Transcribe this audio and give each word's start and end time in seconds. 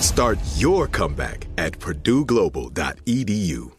Start 0.00 0.38
your 0.56 0.86
comeback 0.86 1.46
at 1.58 1.78
purdueglobal.edu. 1.78 3.72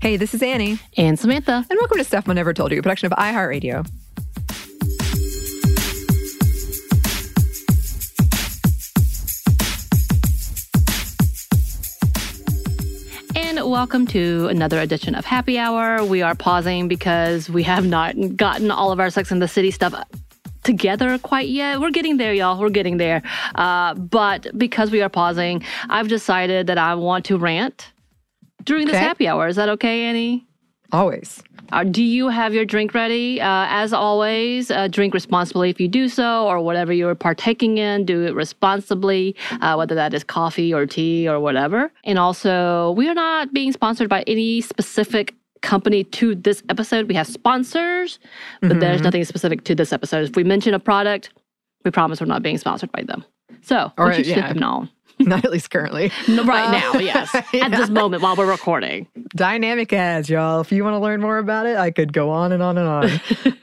Hey, 0.00 0.16
this 0.16 0.32
is 0.32 0.42
Annie. 0.42 0.78
And 0.96 1.18
Samantha. 1.18 1.66
And 1.68 1.78
welcome 1.78 1.98
to 1.98 2.04
Stuff 2.04 2.26
Mom 2.26 2.36
Never 2.36 2.54
Told 2.54 2.72
You, 2.72 2.78
a 2.78 2.82
production 2.82 3.12
of 3.12 3.18
iHeartRadio. 3.18 3.86
And 13.36 13.70
welcome 13.70 14.06
to 14.06 14.48
another 14.48 14.80
edition 14.80 15.14
of 15.14 15.26
Happy 15.26 15.58
Hour. 15.58 16.02
We 16.06 16.22
are 16.22 16.34
pausing 16.34 16.88
because 16.88 17.50
we 17.50 17.62
have 17.64 17.86
not 17.86 18.14
gotten 18.36 18.70
all 18.70 18.92
of 18.92 18.98
our 18.98 19.10
Sex 19.10 19.30
and 19.30 19.42
the 19.42 19.48
City 19.48 19.70
stuff 19.70 19.92
together 20.62 21.18
quite 21.18 21.48
yet. 21.48 21.80
We're 21.80 21.90
getting 21.90 22.16
there, 22.16 22.32
y'all. 22.32 22.60
We're 22.60 22.70
getting 22.70 22.96
there. 22.98 23.22
Uh, 23.54 23.94
but 23.94 24.46
because 24.58 24.90
we 24.90 25.02
are 25.02 25.08
pausing, 25.08 25.64
I've 25.88 26.08
decided 26.08 26.66
that 26.68 26.78
I 26.78 26.94
want 26.94 27.24
to 27.26 27.38
rant 27.38 27.92
during 28.64 28.86
this 28.86 28.96
Okay. 28.96 29.04
happy 29.04 29.28
hour. 29.28 29.48
Is 29.48 29.56
that 29.56 29.68
okay, 29.70 30.02
Annie? 30.04 30.46
Always. 30.92 31.40
Uh, 31.72 31.84
do 31.84 32.02
you 32.02 32.28
have 32.28 32.52
your 32.52 32.64
drink 32.64 32.94
ready? 32.94 33.40
Uh, 33.40 33.66
as 33.70 33.92
always, 33.92 34.72
uh, 34.72 34.88
drink 34.88 35.14
responsibly 35.14 35.70
if 35.70 35.80
you 35.80 35.86
do 35.86 36.08
so, 36.08 36.48
or 36.48 36.58
whatever 36.60 36.92
you're 36.92 37.14
partaking 37.14 37.78
in, 37.78 38.04
do 38.04 38.24
it 38.26 38.34
responsibly, 38.34 39.36
uh, 39.60 39.76
whether 39.76 39.94
that 39.94 40.12
is 40.12 40.24
coffee 40.24 40.74
or 40.74 40.84
tea 40.86 41.28
or 41.28 41.38
whatever. 41.38 41.92
And 42.02 42.18
also, 42.18 42.90
we 42.96 43.08
are 43.08 43.14
not 43.14 43.52
being 43.52 43.70
sponsored 43.70 44.08
by 44.08 44.22
any 44.26 44.60
specific 44.60 45.36
company 45.62 46.04
to 46.04 46.34
this 46.34 46.62
episode. 46.68 47.08
We 47.08 47.14
have 47.14 47.26
sponsors, 47.26 48.18
but 48.60 48.80
there's 48.80 49.02
nothing 49.02 49.24
specific 49.24 49.64
to 49.64 49.74
this 49.74 49.92
episode. 49.92 50.28
If 50.28 50.36
we 50.36 50.44
mention 50.44 50.74
a 50.74 50.78
product, 50.80 51.30
we 51.84 51.90
promise 51.90 52.20
we're 52.20 52.26
not 52.26 52.42
being 52.42 52.58
sponsored 52.58 52.92
by 52.92 53.02
them. 53.02 53.24
So, 53.62 53.92
Or, 53.98 54.08
we 54.08 54.14
should 54.14 54.26
yeah. 54.26 54.48
them 54.48 54.58
know. 54.58 54.88
Not 55.20 55.44
at 55.44 55.50
least 55.50 55.70
currently. 55.70 56.10
No, 56.28 56.44
right 56.44 56.68
Uh, 56.68 56.92
now, 56.94 56.98
yes. 56.98 57.34
At 57.54 57.72
this 57.72 57.90
moment 57.90 58.22
while 58.22 58.36
we're 58.36 58.50
recording. 58.50 59.06
Dynamic 59.36 59.92
ads, 59.92 60.30
y'all. 60.30 60.62
If 60.62 60.72
you 60.72 60.82
want 60.82 60.94
to 60.94 60.98
learn 60.98 61.20
more 61.20 61.36
about 61.36 61.66
it, 61.66 61.76
I 61.76 61.90
could 61.90 62.14
go 62.14 62.30
on 62.30 62.52
and 62.52 62.62
on 62.62 62.78
and 62.78 62.88
on. 62.88 63.10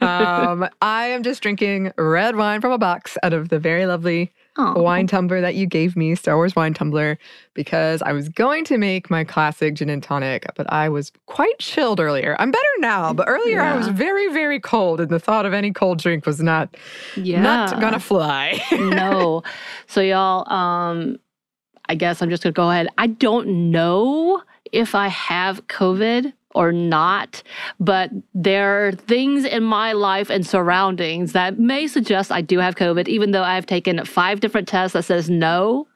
um, 0.62 0.68
I 0.80 1.06
am 1.06 1.24
just 1.24 1.42
drinking 1.42 1.90
red 1.98 2.36
wine 2.36 2.60
from 2.60 2.70
a 2.70 2.78
box 2.78 3.18
out 3.24 3.32
of 3.32 3.48
the 3.48 3.58
very 3.58 3.86
lovely 3.86 4.32
Aw. 4.58 4.72
wine 4.80 5.06
tumbler 5.06 5.40
that 5.40 5.54
you 5.54 5.66
gave 5.66 5.96
me, 5.96 6.14
Star 6.14 6.36
Wars 6.36 6.56
wine 6.56 6.74
tumbler, 6.74 7.16
because 7.54 8.02
I 8.02 8.12
was 8.12 8.28
going 8.28 8.64
to 8.66 8.76
make 8.78 9.08
my 9.08 9.22
classic 9.24 9.74
gin 9.74 9.88
and 9.88 10.02
tonic, 10.02 10.46
but 10.56 10.70
I 10.72 10.88
was 10.88 11.12
quite 11.26 11.58
chilled 11.58 12.00
earlier. 12.00 12.34
I'm 12.38 12.50
better 12.50 12.64
now, 12.78 13.12
but 13.12 13.28
earlier 13.28 13.60
I 13.60 13.76
was 13.76 13.88
very, 13.88 14.32
very 14.32 14.58
cold, 14.60 15.00
and 15.00 15.10
the 15.10 15.20
thought 15.20 15.46
of 15.46 15.52
any 15.52 15.72
cold 15.72 15.98
drink 16.00 16.26
was 16.26 16.40
not 16.40 16.76
Yeah. 17.16 17.40
not 17.40 17.80
gonna 17.80 18.00
fly. 18.00 18.60
no. 18.72 19.42
So 19.86 20.00
y'all, 20.02 20.50
um, 20.52 21.18
I 21.88 21.94
guess 21.94 22.20
I'm 22.20 22.28
just 22.28 22.42
gonna 22.42 22.52
go 22.52 22.70
ahead. 22.70 22.88
I 22.98 23.06
don't 23.06 23.70
know 23.70 24.42
if 24.72 24.94
I 24.94 25.08
have 25.08 25.66
COVID 25.68 26.32
or 26.54 26.72
not, 26.72 27.42
but 27.78 28.10
there 28.34 28.88
are 28.88 28.92
things 28.92 29.44
in 29.44 29.62
my 29.62 29.92
life 29.92 30.30
and 30.30 30.46
surroundings 30.46 31.32
that 31.32 31.58
may 31.58 31.86
suggest 31.86 32.32
I 32.32 32.40
do 32.40 32.58
have 32.58 32.76
COVID, 32.76 33.06
even 33.08 33.32
though 33.32 33.42
I've 33.42 33.66
taken 33.66 34.04
five 34.04 34.40
different 34.40 34.66
tests 34.66 34.94
that 34.94 35.04
says 35.04 35.28
no. 35.28 35.86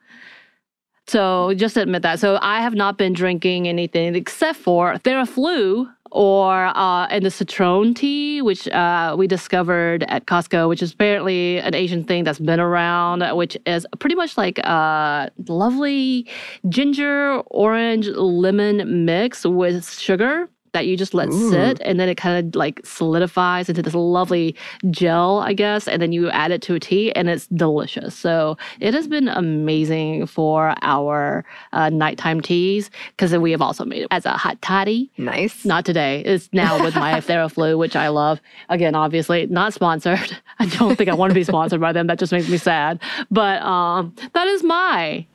So 1.07 1.53
just 1.55 1.75
admit 1.75 2.01
that. 2.03 2.19
So 2.19 2.39
I 2.41 2.61
have 2.61 2.75
not 2.75 2.97
been 2.97 3.13
drinking 3.13 3.67
anything 3.67 4.15
except 4.15 4.59
for 4.59 4.93
Theraflu 4.95 5.93
or 6.13 6.65
uh, 6.77 7.07
and 7.07 7.25
the 7.25 7.31
citron 7.31 7.93
tea, 7.93 8.41
which 8.41 8.67
uh, 8.69 9.15
we 9.17 9.27
discovered 9.27 10.03
at 10.07 10.27
Costco, 10.27 10.69
which 10.69 10.81
is 10.81 10.93
apparently 10.93 11.59
an 11.59 11.73
Asian 11.73 12.03
thing 12.03 12.23
that's 12.23 12.39
been 12.39 12.59
around, 12.59 13.23
which 13.35 13.57
is 13.65 13.85
pretty 13.99 14.15
much 14.15 14.37
like 14.37 14.59
a 14.59 15.31
lovely 15.47 16.27
ginger, 16.69 17.41
orange, 17.47 18.07
lemon 18.09 19.05
mix 19.05 19.43
with 19.43 19.89
sugar 19.89 20.47
that 20.73 20.87
you 20.87 20.97
just 20.97 21.13
let 21.13 21.31
sit 21.31 21.79
and 21.85 21.99
then 21.99 22.09
it 22.09 22.15
kind 22.15 22.47
of 22.47 22.55
like 22.55 22.81
solidifies 22.83 23.69
into 23.69 23.81
this 23.81 23.93
lovely 23.93 24.55
gel, 24.89 25.39
I 25.39 25.53
guess, 25.53 25.87
and 25.87 26.01
then 26.01 26.11
you 26.11 26.29
add 26.31 26.51
it 26.51 26.61
to 26.63 26.75
a 26.75 26.79
tea 26.79 27.11
and 27.13 27.29
it's 27.29 27.47
delicious. 27.47 28.15
So 28.15 28.57
it 28.79 28.93
has 28.93 29.07
been 29.07 29.27
amazing 29.27 30.25
for 30.25 30.75
our 30.81 31.45
uh, 31.71 31.89
nighttime 31.89 32.41
teas 32.41 32.89
because 33.11 33.35
we 33.37 33.51
have 33.51 33.61
also 33.61 33.85
made 33.85 34.03
it 34.03 34.07
as 34.11 34.25
a 34.25 34.31
hot 34.31 34.61
toddy. 34.61 35.11
nice. 35.17 35.63
Not 35.63 35.85
today. 35.85 36.21
It's 36.25 36.49
now 36.51 36.83
with 36.83 36.95
my 36.95 37.13
Theraflu, 37.21 37.77
which 37.77 37.95
I 37.95 38.09
love. 38.09 38.41
Again, 38.69 38.95
obviously 38.95 39.45
not 39.47 39.73
sponsored. 39.73 40.37
I 40.59 40.65
don't 40.65 40.95
think 40.97 41.09
I 41.09 41.13
want 41.13 41.31
to 41.31 41.35
be 41.35 41.43
sponsored 41.43 41.81
by 41.81 41.93
them. 41.93 42.07
That 42.07 42.19
just 42.19 42.31
makes 42.31 42.49
me 42.49 42.57
sad. 42.57 42.99
But 43.29 43.61
um, 43.61 44.15
that 44.33 44.47
is 44.47 44.63
my 44.63 45.25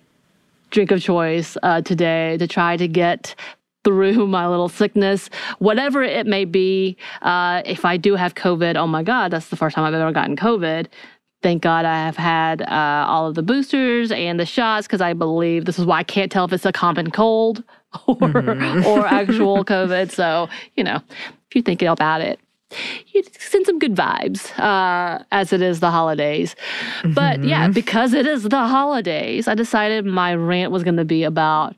drink 0.70 0.91
of 0.91 1.00
choice 1.00 1.56
uh, 1.62 1.81
today 1.82 2.37
to 2.38 2.47
try 2.47 2.76
to 2.76 2.88
get 2.88 3.34
through 3.84 4.27
my 4.27 4.47
little 4.47 4.69
sickness, 4.69 5.31
whatever 5.59 6.03
it 6.03 6.27
may 6.27 6.44
be. 6.44 6.97
Uh, 7.22 7.62
if 7.65 7.84
I 7.84 7.97
do 7.97 8.16
have 8.16 8.34
COVID, 8.34 8.77
oh 8.77 8.87
my 8.87 9.03
God, 9.03 9.31
that's 9.31 9.49
the 9.49 9.56
first 9.56 9.77
time 9.77 9.84
I've 9.84 9.94
ever 9.94 10.12
gotten 10.12 10.37
COVID. 10.37 10.87
Thank 11.41 11.62
God 11.62 11.85
I 11.85 12.05
have 12.05 12.17
had 12.17 12.62
uh, 12.62 13.05
all 13.06 13.29
of 13.29 13.37
the 13.37 13.43
boosters 13.43 14.11
and 14.11 14.41
the 14.41 14.47
shots 14.47 14.87
because 14.88 15.00
I 15.00 15.12
believe 15.12 15.67
this 15.67 15.79
is 15.79 15.87
why 15.87 15.99
I 15.99 16.02
can't 16.02 16.32
tell 16.32 16.44
if 16.44 16.52
it's 16.52 16.67
a 16.67 16.73
common 16.73 17.12
cold 17.12 17.62
or, 18.06 18.19
or 18.20 19.06
actual 19.06 19.64
COVID. 19.64 20.11
So, 20.11 20.49
you 20.76 20.82
know, 20.82 20.97
if 20.97 21.55
you're 21.55 21.62
thinking 21.62 21.88
about 21.88 22.20
it, 22.20 22.41
you 23.14 23.23
send 23.38 23.67
some 23.67 23.79
good 23.79 23.94
vibes 23.94 24.58
uh, 24.58 25.23
as 25.32 25.52
it 25.52 25.62
is 25.62 25.81
the 25.81 25.91
holidays. 25.91 26.55
But 27.14 27.43
yeah, 27.43 27.69
because 27.69 28.12
it 28.12 28.26
is 28.26 28.43
the 28.43 28.67
holidays, 28.67 29.49
I 29.49 29.55
decided 29.55 30.05
my 30.05 30.35
rant 30.35 30.73
was 30.73 30.82
going 30.82 30.97
to 30.97 31.05
be 31.05 31.23
about 31.23 31.76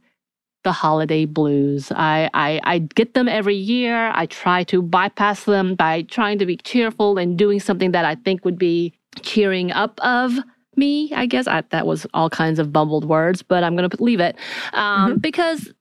the 0.63 0.73
holiday 0.73 1.25
blues. 1.25 1.91
I, 1.93 2.29
I 2.35 2.61
I 2.65 2.79
get 2.79 3.15
them 3.15 3.29
every 3.29 3.57
year. 3.57 4.11
I 4.15 4.27
try 4.27 4.65
to 4.65 4.83
bypass 4.83 5.45
them 5.45 5.75
by 5.75 6.03
trying 6.03 6.39
to 6.39 6.47
be 6.47 6.57
cheerful 6.57 7.19
and 7.19 7.39
doing 7.39 7.61
something 7.61 7.93
that 7.93 8.05
I 8.05 8.15
think 8.15 8.45
would 8.45 8.59
be 8.59 8.93
cheering 9.23 9.73
up 9.73 9.99
of 10.05 10.39
me. 10.77 11.13
I 11.15 11.27
guess 11.27 11.47
I, 11.47 11.63
that 11.71 11.87
was 11.87 12.07
all 12.15 12.31
kinds 12.31 12.59
of 12.59 12.73
bumbled 12.73 13.05
words, 13.05 13.43
but 13.43 13.65
I'm 13.65 13.77
going 13.77 13.89
to 13.89 14.03
leave 14.03 14.21
it 14.21 14.37
um, 14.73 15.19
because 15.19 15.73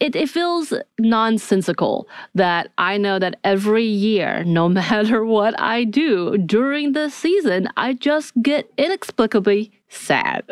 it, 0.00 0.14
it 0.14 0.28
feels 0.28 0.72
nonsensical 0.98 2.08
that 2.34 2.70
I 2.78 2.98
know 2.98 3.18
that 3.18 3.38
every 3.44 3.84
year, 3.84 4.44
no 4.44 4.68
matter 4.80 5.24
what 5.24 5.58
I 5.60 5.84
do 5.84 6.38
during 6.38 6.92
the 6.92 7.10
season, 7.10 7.68
I 7.76 7.94
just 7.94 8.32
get 8.42 8.70
inexplicably 8.76 9.72
sad. 9.88 10.44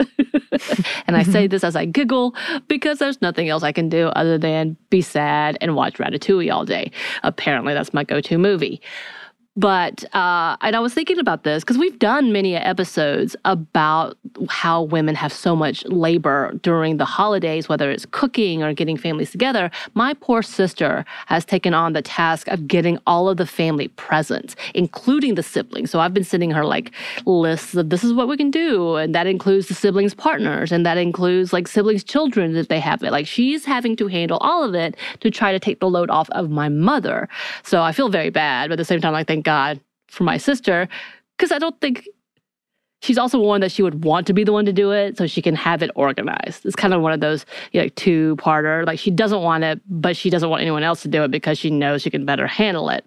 and 1.06 1.16
I 1.16 1.22
say 1.22 1.44
mm-hmm. 1.44 1.48
this 1.48 1.64
as 1.64 1.76
I 1.76 1.84
giggle 1.84 2.34
because 2.68 2.98
there's 2.98 3.20
nothing 3.22 3.48
else 3.48 3.62
I 3.62 3.72
can 3.72 3.88
do 3.88 4.08
other 4.08 4.38
than 4.38 4.76
be 4.90 5.02
sad 5.02 5.58
and 5.60 5.74
watch 5.74 5.94
Ratatouille 5.94 6.52
all 6.52 6.64
day. 6.64 6.90
Apparently, 7.22 7.74
that's 7.74 7.94
my 7.94 8.04
go 8.04 8.20
to 8.20 8.38
movie. 8.38 8.80
But, 9.56 10.04
uh, 10.14 10.56
and 10.60 10.76
I 10.76 10.80
was 10.80 10.92
thinking 10.92 11.18
about 11.18 11.42
this 11.44 11.64
because 11.64 11.78
we've 11.78 11.98
done 11.98 12.30
many 12.30 12.54
episodes 12.54 13.34
about 13.46 14.18
how 14.50 14.82
women 14.82 15.14
have 15.14 15.32
so 15.32 15.56
much 15.56 15.82
labor 15.86 16.52
during 16.62 16.98
the 16.98 17.06
holidays, 17.06 17.66
whether 17.66 17.90
it's 17.90 18.04
cooking 18.10 18.62
or 18.62 18.74
getting 18.74 18.98
families 18.98 19.30
together. 19.30 19.70
My 19.94 20.12
poor 20.12 20.42
sister 20.42 21.06
has 21.26 21.46
taken 21.46 21.72
on 21.72 21.94
the 21.94 22.02
task 22.02 22.48
of 22.48 22.68
getting 22.68 22.98
all 23.06 23.30
of 23.30 23.38
the 23.38 23.46
family 23.46 23.88
presents, 23.88 24.56
including 24.74 25.36
the 25.36 25.42
siblings. 25.42 25.90
So 25.90 26.00
I've 26.00 26.12
been 26.12 26.24
sending 26.24 26.50
her 26.50 26.64
like 26.66 26.92
lists 27.24 27.74
of 27.74 27.88
this 27.88 28.04
is 28.04 28.12
what 28.12 28.28
we 28.28 28.36
can 28.36 28.50
do. 28.50 28.96
And 28.96 29.14
that 29.14 29.26
includes 29.26 29.68
the 29.68 29.74
siblings' 29.74 30.12
partners, 30.12 30.70
and 30.70 30.84
that 30.84 30.98
includes 30.98 31.54
like 31.54 31.66
siblings' 31.66 32.04
children 32.04 32.54
if 32.56 32.68
they 32.68 32.80
have 32.80 33.02
it. 33.02 33.10
Like 33.10 33.26
she's 33.26 33.64
having 33.64 33.96
to 33.96 34.06
handle 34.06 34.36
all 34.42 34.62
of 34.62 34.74
it 34.74 34.96
to 35.20 35.30
try 35.30 35.50
to 35.52 35.58
take 35.58 35.80
the 35.80 35.88
load 35.88 36.10
off 36.10 36.28
of 36.30 36.50
my 36.50 36.68
mother. 36.68 37.26
So 37.62 37.80
I 37.80 37.92
feel 37.92 38.10
very 38.10 38.28
bad, 38.28 38.68
but 38.68 38.74
at 38.74 38.78
the 38.78 38.84
same 38.84 39.00
time, 39.00 39.14
I 39.14 39.24
thank 39.24 39.45
God 39.46 39.80
for 40.08 40.24
my 40.24 40.36
sister 40.36 40.88
because 41.36 41.52
I 41.52 41.58
don't 41.58 41.80
think 41.80 42.06
she's 43.00 43.18
also 43.18 43.38
one 43.38 43.60
that 43.60 43.70
she 43.70 43.82
would 43.82 44.04
want 44.04 44.26
to 44.26 44.32
be 44.32 44.42
the 44.42 44.52
one 44.52 44.64
to 44.66 44.72
do 44.72 44.90
it 44.90 45.16
so 45.16 45.26
she 45.26 45.40
can 45.40 45.54
have 45.54 45.82
it 45.82 45.90
organized. 45.94 46.66
It's 46.66 46.74
kind 46.74 46.92
of 46.92 47.02
one 47.02 47.12
of 47.12 47.20
those 47.20 47.46
you 47.72 47.80
know, 47.80 47.84
like 47.84 47.94
two 47.94 48.36
parter. 48.36 48.84
Like 48.84 48.98
she 48.98 49.10
doesn't 49.10 49.42
want 49.42 49.64
it, 49.64 49.80
but 49.88 50.16
she 50.16 50.30
doesn't 50.30 50.50
want 50.50 50.62
anyone 50.62 50.82
else 50.82 51.02
to 51.02 51.08
do 51.08 51.22
it 51.22 51.30
because 51.30 51.58
she 51.58 51.70
knows 51.70 52.02
she 52.02 52.10
can 52.10 52.24
better 52.24 52.46
handle 52.46 52.88
it. 52.90 53.04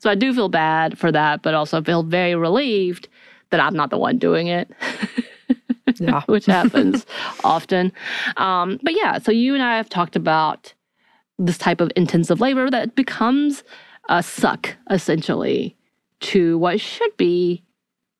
So 0.00 0.10
I 0.10 0.14
do 0.14 0.34
feel 0.34 0.48
bad 0.48 0.98
for 0.98 1.10
that, 1.12 1.42
but 1.42 1.54
also 1.54 1.82
feel 1.82 2.02
very 2.02 2.34
relieved 2.34 3.08
that 3.50 3.60
I'm 3.60 3.74
not 3.74 3.90
the 3.90 3.98
one 3.98 4.18
doing 4.18 4.48
it. 4.48 4.70
Yeah. 5.98 6.20
which 6.26 6.44
happens 6.44 7.06
often. 7.44 7.92
Um, 8.36 8.78
but 8.82 8.94
yeah, 8.94 9.18
so 9.18 9.32
you 9.32 9.54
and 9.54 9.62
I 9.62 9.78
have 9.78 9.88
talked 9.88 10.16
about 10.16 10.74
this 11.38 11.56
type 11.56 11.80
of 11.80 11.90
intensive 11.96 12.40
labor 12.42 12.70
that 12.70 12.94
becomes 12.94 13.64
a 14.10 14.22
suck 14.22 14.76
essentially 14.90 15.77
to 16.20 16.58
what 16.58 16.80
should 16.80 17.16
be 17.16 17.62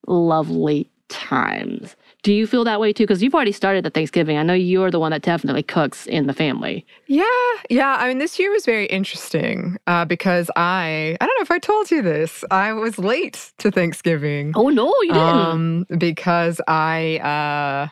lovely 0.07 0.91
times. 1.09 1.97
Do 2.23 2.33
you 2.33 2.47
feel 2.47 2.65
that 2.65 2.81
way 2.81 2.93
too? 2.93 3.05
Because 3.05 3.23
you've 3.23 3.35
already 3.35 3.53
started 3.53 3.85
the 3.85 3.91
Thanksgiving. 3.91 4.37
I 4.37 4.43
know 4.43 4.53
you're 4.53 4.91
the 4.91 4.99
one 4.99 5.13
that 5.13 5.23
definitely 5.23 5.63
cooks 5.63 6.07
in 6.07 6.27
the 6.27 6.35
family. 6.35 6.85
Yeah, 7.07 7.25
yeah. 7.71 7.97
I 7.99 8.09
mean, 8.09 8.19
this 8.19 8.39
year 8.39 8.51
was 8.51 8.67
very 8.67 8.87
interesting 8.87 9.79
uh, 9.87 10.05
because 10.05 10.51
I, 10.57 11.17
I 11.21 11.27
don't 11.27 11.39
know 11.39 11.43
if 11.43 11.51
I 11.51 11.59
told 11.59 11.91
you 11.91 12.03
this, 12.03 12.45
I 12.51 12.73
was 12.73 12.99
late 12.99 13.53
to 13.59 13.71
Thanksgiving. 13.71 14.53
Oh 14.57 14.69
no, 14.69 14.93
you 15.03 15.13
didn't. 15.13 15.23
Um, 15.23 15.87
because 15.97 16.61
I 16.67 17.19
uh, 17.19 17.89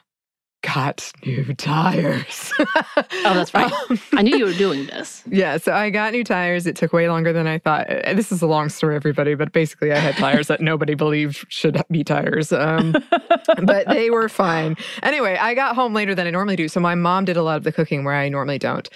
got 0.74 1.12
new 1.24 1.54
tires. 1.54 2.52
oh, 2.58 3.04
that's 3.22 3.54
right. 3.54 3.72
Um, 3.90 3.98
I 4.14 4.22
knew 4.22 4.36
you 4.36 4.44
were 4.46 4.52
doing 4.52 4.86
this. 4.86 5.22
yeah, 5.30 5.56
so 5.58 5.72
I 5.72 5.90
got 5.90 6.12
new 6.12 6.24
tires. 6.24 6.66
It 6.66 6.76
took 6.76 6.92
way 6.92 7.08
longer 7.08 7.32
than 7.32 7.46
I 7.46 7.58
thought. 7.58 7.88
Uh, 7.90 8.14
This 8.14 8.32
is 8.32 8.42
a 8.42 8.46
long 8.46 8.68
story, 8.68 8.96
everybody, 8.96 9.34
but 9.34 9.52
basically, 9.52 9.92
I 9.92 9.98
had 9.98 10.16
tires 10.16 10.48
that 10.48 10.60
nobody 10.60 10.94
believed 10.94 11.44
should 11.48 11.80
be 11.90 12.02
tires. 12.02 12.52
Um, 12.52 12.92
but 13.62 13.86
they 13.88 14.10
were 14.10 14.28
fine. 14.28 14.76
Anyway, 15.02 15.36
I 15.40 15.54
got 15.54 15.74
home 15.74 15.94
later 15.94 16.14
than 16.14 16.26
I 16.26 16.30
normally 16.30 16.56
do. 16.56 16.68
So 16.68 16.80
my 16.80 16.94
mom 16.94 17.24
did 17.24 17.36
a 17.36 17.42
lot 17.42 17.56
of 17.56 17.64
the 17.64 17.72
cooking 17.72 18.04
where 18.04 18.14
I 18.14 18.28
normally 18.28 18.58
don't. 18.58 18.88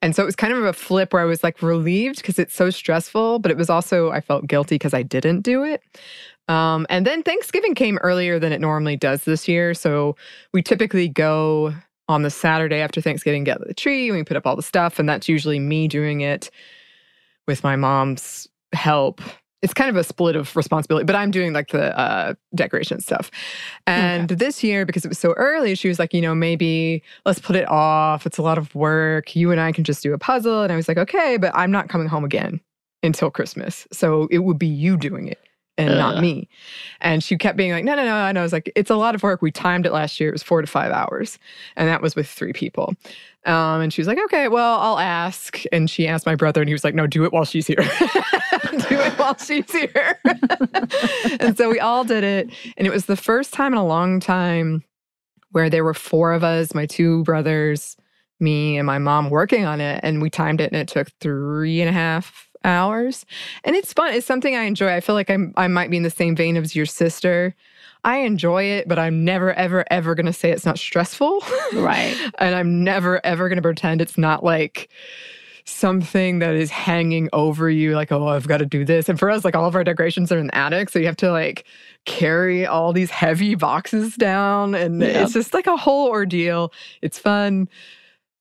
And 0.00 0.14
so 0.14 0.22
it 0.22 0.26
was 0.26 0.36
kind 0.36 0.52
of 0.52 0.64
a 0.64 0.72
flip 0.72 1.12
where 1.12 1.22
I 1.22 1.24
was 1.24 1.42
like 1.42 1.60
relieved 1.60 2.16
because 2.16 2.38
it's 2.38 2.54
so 2.54 2.70
stressful, 2.70 3.40
but 3.40 3.50
it 3.50 3.56
was 3.56 3.68
also, 3.68 4.10
I 4.10 4.20
felt 4.20 4.46
guilty 4.46 4.76
because 4.76 4.94
I 4.94 5.02
didn't 5.02 5.40
do 5.40 5.64
it. 5.64 5.82
Um, 6.48 6.86
and 6.88 7.06
then 7.06 7.22
Thanksgiving 7.22 7.74
came 7.74 7.98
earlier 7.98 8.38
than 8.38 8.52
it 8.52 8.60
normally 8.60 8.96
does 8.96 9.24
this 9.24 9.46
year. 9.46 9.74
So 9.74 10.16
we 10.52 10.62
typically 10.62 11.08
go 11.08 11.74
on 12.08 12.22
the 12.22 12.30
Saturday 12.30 12.76
after 12.76 13.00
Thanksgiving, 13.00 13.44
get 13.44 13.64
the 13.66 13.74
tree, 13.74 14.08
and 14.08 14.16
we 14.16 14.24
put 14.24 14.36
up 14.36 14.46
all 14.46 14.56
the 14.56 14.62
stuff. 14.62 14.98
And 14.98 15.08
that's 15.08 15.28
usually 15.28 15.58
me 15.58 15.88
doing 15.88 16.22
it 16.22 16.50
with 17.46 17.62
my 17.62 17.76
mom's 17.76 18.48
help. 18.72 19.20
It's 19.60 19.74
kind 19.74 19.90
of 19.90 19.96
a 19.96 20.04
split 20.04 20.36
of 20.36 20.54
responsibility, 20.54 21.04
but 21.04 21.16
I'm 21.16 21.32
doing 21.32 21.52
like 21.52 21.68
the 21.68 21.98
uh, 21.98 22.34
decoration 22.54 23.00
stuff. 23.00 23.30
And 23.88 24.28
this 24.28 24.62
year, 24.62 24.86
because 24.86 25.04
it 25.04 25.08
was 25.08 25.18
so 25.18 25.32
early, 25.32 25.74
she 25.74 25.88
was 25.88 25.98
like, 25.98 26.14
you 26.14 26.20
know, 26.20 26.34
maybe 26.34 27.02
let's 27.26 27.40
put 27.40 27.56
it 27.56 27.68
off. 27.68 28.24
It's 28.24 28.38
a 28.38 28.42
lot 28.42 28.56
of 28.56 28.72
work. 28.74 29.34
You 29.34 29.50
and 29.50 29.60
I 29.60 29.72
can 29.72 29.82
just 29.82 30.02
do 30.02 30.14
a 30.14 30.18
puzzle. 30.18 30.62
And 30.62 30.72
I 30.72 30.76
was 30.76 30.86
like, 30.86 30.96
okay, 30.96 31.36
but 31.38 31.50
I'm 31.56 31.72
not 31.72 31.88
coming 31.88 32.06
home 32.06 32.24
again 32.24 32.60
until 33.02 33.30
Christmas. 33.30 33.88
So 33.90 34.28
it 34.30 34.38
would 34.38 34.58
be 34.58 34.68
you 34.68 34.96
doing 34.96 35.26
it 35.26 35.40
and 35.78 35.96
not 35.96 36.20
me. 36.20 36.48
And 37.00 37.22
she 37.22 37.38
kept 37.38 37.56
being 37.56 37.70
like, 37.70 37.84
no, 37.84 37.94
no, 37.94 38.04
no. 38.04 38.14
And 38.14 38.38
I 38.38 38.42
was 38.42 38.52
like, 38.52 38.70
it's 38.74 38.90
a 38.90 38.96
lot 38.96 39.14
of 39.14 39.22
work. 39.22 39.40
We 39.40 39.52
timed 39.52 39.86
it 39.86 39.92
last 39.92 40.18
year. 40.18 40.28
It 40.28 40.32
was 40.32 40.42
four 40.42 40.60
to 40.60 40.66
five 40.66 40.90
hours. 40.90 41.38
And 41.76 41.88
that 41.88 42.02
was 42.02 42.16
with 42.16 42.28
three 42.28 42.52
people. 42.52 42.94
Um, 43.46 43.80
and 43.80 43.92
she 43.92 44.00
was 44.00 44.08
like, 44.08 44.18
okay, 44.24 44.48
well, 44.48 44.80
I'll 44.80 44.98
ask. 44.98 45.62
And 45.72 45.88
she 45.88 46.08
asked 46.08 46.26
my 46.26 46.34
brother, 46.34 46.60
and 46.60 46.68
he 46.68 46.74
was 46.74 46.84
like, 46.84 46.94
no, 46.94 47.06
do 47.06 47.24
it 47.24 47.32
while 47.32 47.44
she's 47.44 47.66
here. 47.66 47.76
do 47.78 47.86
it 48.90 49.18
while 49.18 49.38
she's 49.38 49.70
here. 49.70 50.18
and 51.40 51.56
so 51.56 51.70
we 51.70 51.78
all 51.78 52.04
did 52.04 52.24
it. 52.24 52.50
And 52.76 52.86
it 52.86 52.90
was 52.90 53.06
the 53.06 53.16
first 53.16 53.54
time 53.54 53.72
in 53.72 53.78
a 53.78 53.86
long 53.86 54.20
time 54.20 54.82
where 55.52 55.70
there 55.70 55.84
were 55.84 55.94
four 55.94 56.32
of 56.32 56.44
us, 56.44 56.74
my 56.74 56.84
two 56.84 57.22
brothers, 57.22 57.96
me, 58.40 58.76
and 58.76 58.86
my 58.86 58.98
mom 58.98 59.30
working 59.30 59.64
on 59.64 59.80
it. 59.80 60.00
And 60.02 60.20
we 60.20 60.28
timed 60.28 60.60
it, 60.60 60.72
and 60.72 60.80
it 60.80 60.88
took 60.88 61.08
three 61.20 61.80
and 61.80 61.88
a 61.88 61.92
half 61.92 62.47
hours. 62.64 63.24
And 63.64 63.74
it's 63.76 63.92
fun. 63.92 64.14
It's 64.14 64.26
something 64.26 64.56
I 64.56 64.64
enjoy. 64.64 64.92
I 64.92 65.00
feel 65.00 65.14
like 65.14 65.30
I'm 65.30 65.52
I 65.56 65.68
might 65.68 65.90
be 65.90 65.96
in 65.96 66.02
the 66.02 66.10
same 66.10 66.34
vein 66.36 66.56
as 66.56 66.74
your 66.76 66.86
sister. 66.86 67.54
I 68.04 68.18
enjoy 68.18 68.62
it, 68.64 68.86
but 68.88 68.98
I'm 68.98 69.24
never, 69.24 69.52
ever, 69.54 69.84
ever 69.90 70.14
gonna 70.14 70.32
say 70.32 70.50
it's 70.50 70.64
not 70.64 70.78
stressful. 70.78 71.40
Right. 71.74 72.16
and 72.38 72.54
I'm 72.54 72.84
never, 72.84 73.24
ever 73.26 73.48
gonna 73.48 73.62
pretend 73.62 74.00
it's 74.00 74.16
not 74.16 74.44
like 74.44 74.88
something 75.64 76.38
that 76.38 76.54
is 76.54 76.70
hanging 76.70 77.28
over 77.34 77.68
you, 77.68 77.94
like, 77.94 78.10
oh, 78.10 78.26
I've 78.28 78.48
got 78.48 78.56
to 78.58 78.64
do 78.66 78.86
this. 78.86 79.06
And 79.08 79.18
for 79.18 79.28
us, 79.30 79.44
like 79.44 79.54
all 79.54 79.66
of 79.66 79.74
our 79.74 79.84
decorations 79.84 80.32
are 80.32 80.38
in 80.38 80.46
the 80.46 80.54
attic. 80.56 80.88
So 80.88 80.98
you 80.98 81.04
have 81.04 81.16
to 81.18 81.30
like 81.30 81.66
carry 82.06 82.64
all 82.66 82.94
these 82.94 83.10
heavy 83.10 83.54
boxes 83.54 84.16
down. 84.16 84.74
And 84.74 85.02
Yep. 85.02 85.24
it's 85.24 85.34
just 85.34 85.52
like 85.52 85.66
a 85.66 85.76
whole 85.76 86.08
ordeal. 86.08 86.72
It's 87.02 87.18
fun. 87.18 87.68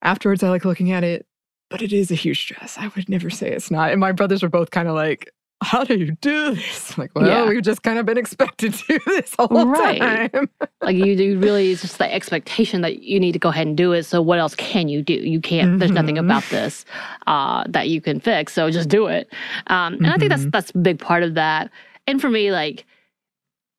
Afterwards, 0.01 0.41
I 0.41 0.49
like 0.49 0.63
looking 0.63 0.91
at 0.93 1.03
it, 1.03 1.26
but 1.69 1.81
it 1.81 1.91
is 1.93 2.11
a 2.11 2.15
huge 2.15 2.39
stress. 2.41 2.77
I 2.77 2.87
would 2.95 3.09
never 3.09 3.29
say 3.29 3.51
it's 3.51 3.69
not. 3.71 3.91
And 3.91 3.99
my 3.99 4.11
brothers 4.11 4.41
were 4.43 4.49
both 4.49 4.71
kind 4.71 4.87
of 4.87 4.95
like, 4.95 5.31
how 5.63 5.83
do 5.83 5.95
you 5.97 6.11
do 6.21 6.53
this? 6.53 6.91
I'm 6.95 7.01
like, 7.03 7.11
well, 7.15 7.27
Yeah. 7.27 7.49
we've 7.49 7.63
just 7.63 7.81
kind 7.81 7.97
of 7.97 8.05
been 8.05 8.17
expected 8.17 8.73
to 8.75 8.87
do 8.87 8.99
this 9.07 9.33
all 9.39 9.65
Right. 9.65 9.99
time. 10.31 10.49
Like 10.83 10.95
you 10.95 11.17
do 11.17 11.39
really 11.39 11.71
it's 11.71 11.81
just 11.81 11.97
the 11.97 12.13
expectation 12.13 12.81
that 12.81 13.01
you 13.03 13.19
need 13.19 13.31
to 13.33 13.39
go 13.39 13.49
ahead 13.49 13.67
and 13.67 13.75
do 13.75 13.91
it. 13.91 14.03
So 14.03 14.21
what 14.21 14.39
else 14.39 14.53
can 14.55 14.87
you 14.87 15.01
do? 15.01 15.15
You 15.15 15.41
can't 15.41 15.79
there's 15.79 15.91
nothing 15.91 16.15
Mhm. 16.15 16.25
about 16.25 16.43
this 16.51 16.85
uh 17.25 17.63
that 17.69 17.89
you 17.89 17.99
can 17.99 18.19
fix. 18.21 18.53
So 18.53 18.69
just 18.69 18.87
do 18.87 19.07
it. 19.07 19.33
Um 19.67 19.95
and 19.95 20.07
I 20.07 20.17
think 20.17 20.29
that's 20.29 20.45
Mhm. 20.45 20.51
that's 20.51 20.71
a 20.71 20.77
big 20.77 20.99
part 20.99 21.23
of 21.23 21.33
that. 21.33 21.71
And 22.05 22.21
for 22.21 22.29
me, 22.29 22.51
like 22.51 22.85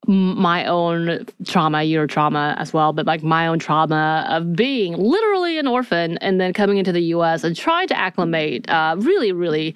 my 0.06 0.64
own 0.64 1.26
trauma, 1.44 1.82
your 1.82 2.06
trauma 2.06 2.54
as 2.58 2.72
well, 2.72 2.92
but 2.92 3.06
like 3.06 3.22
my 3.22 3.46
own 3.46 3.58
trauma 3.58 4.26
of 4.30 4.54
being 4.54 4.96
literally 4.96 5.58
an 5.58 5.66
orphan 5.66 6.16
and 6.18 6.40
then 6.40 6.52
coming 6.52 6.78
into 6.78 6.92
the 6.92 7.02
US 7.14 7.44
and 7.44 7.56
trying 7.56 7.88
to 7.88 7.98
acclimate 7.98 8.68
uh 8.70 8.96
really, 8.98 9.32
really 9.32 9.74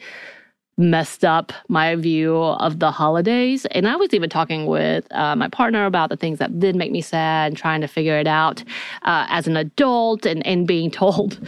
messed 0.78 1.24
up 1.24 1.52
my 1.68 1.94
view 1.96 2.36
of 2.36 2.78
the 2.78 2.90
holidays. 2.90 3.66
And 3.66 3.86
I 3.86 3.96
was 3.96 4.14
even 4.14 4.30
talking 4.30 4.66
with 4.66 5.06
uh, 5.12 5.36
my 5.36 5.48
partner 5.48 5.84
about 5.84 6.08
the 6.08 6.16
things 6.16 6.38
that 6.38 6.58
did 6.58 6.76
make 6.76 6.90
me 6.90 7.02
sad 7.02 7.48
and 7.48 7.56
trying 7.56 7.82
to 7.82 7.86
figure 7.86 8.18
it 8.18 8.26
out 8.26 8.62
uh, 9.02 9.26
as 9.28 9.46
an 9.46 9.56
adult 9.56 10.24
and, 10.24 10.44
and 10.46 10.66
being 10.66 10.90
told 11.02 11.38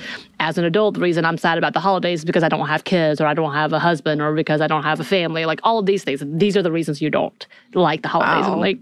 as 0.40 0.58
an 0.58 0.64
adult 0.64 0.94
the 0.94 1.00
reason 1.00 1.24
I'm 1.24 1.38
sad 1.38 1.56
about 1.56 1.72
the 1.72 1.80
holidays 1.80 2.20
is 2.20 2.24
because 2.24 2.42
I 2.42 2.48
don't 2.48 2.68
have 2.68 2.84
kids 2.84 3.20
or 3.20 3.26
I 3.26 3.34
don't 3.34 3.54
have 3.54 3.72
a 3.72 3.78
husband 3.78 4.20
or 4.20 4.34
because 4.34 4.60
I 4.60 4.66
don't 4.66 4.82
have 4.82 5.00
a 5.00 5.04
family. 5.04 5.46
Like 5.46 5.60
all 5.62 5.78
of 5.78 5.86
these 5.86 6.04
things. 6.04 6.22
These 6.24 6.56
are 6.56 6.62
the 6.62 6.72
reasons 6.72 7.00
you 7.00 7.10
don't 7.10 7.46
like 7.72 8.02
the 8.02 8.08
holidays. 8.08 8.46
I'm 8.46 8.60
like, 8.60 8.78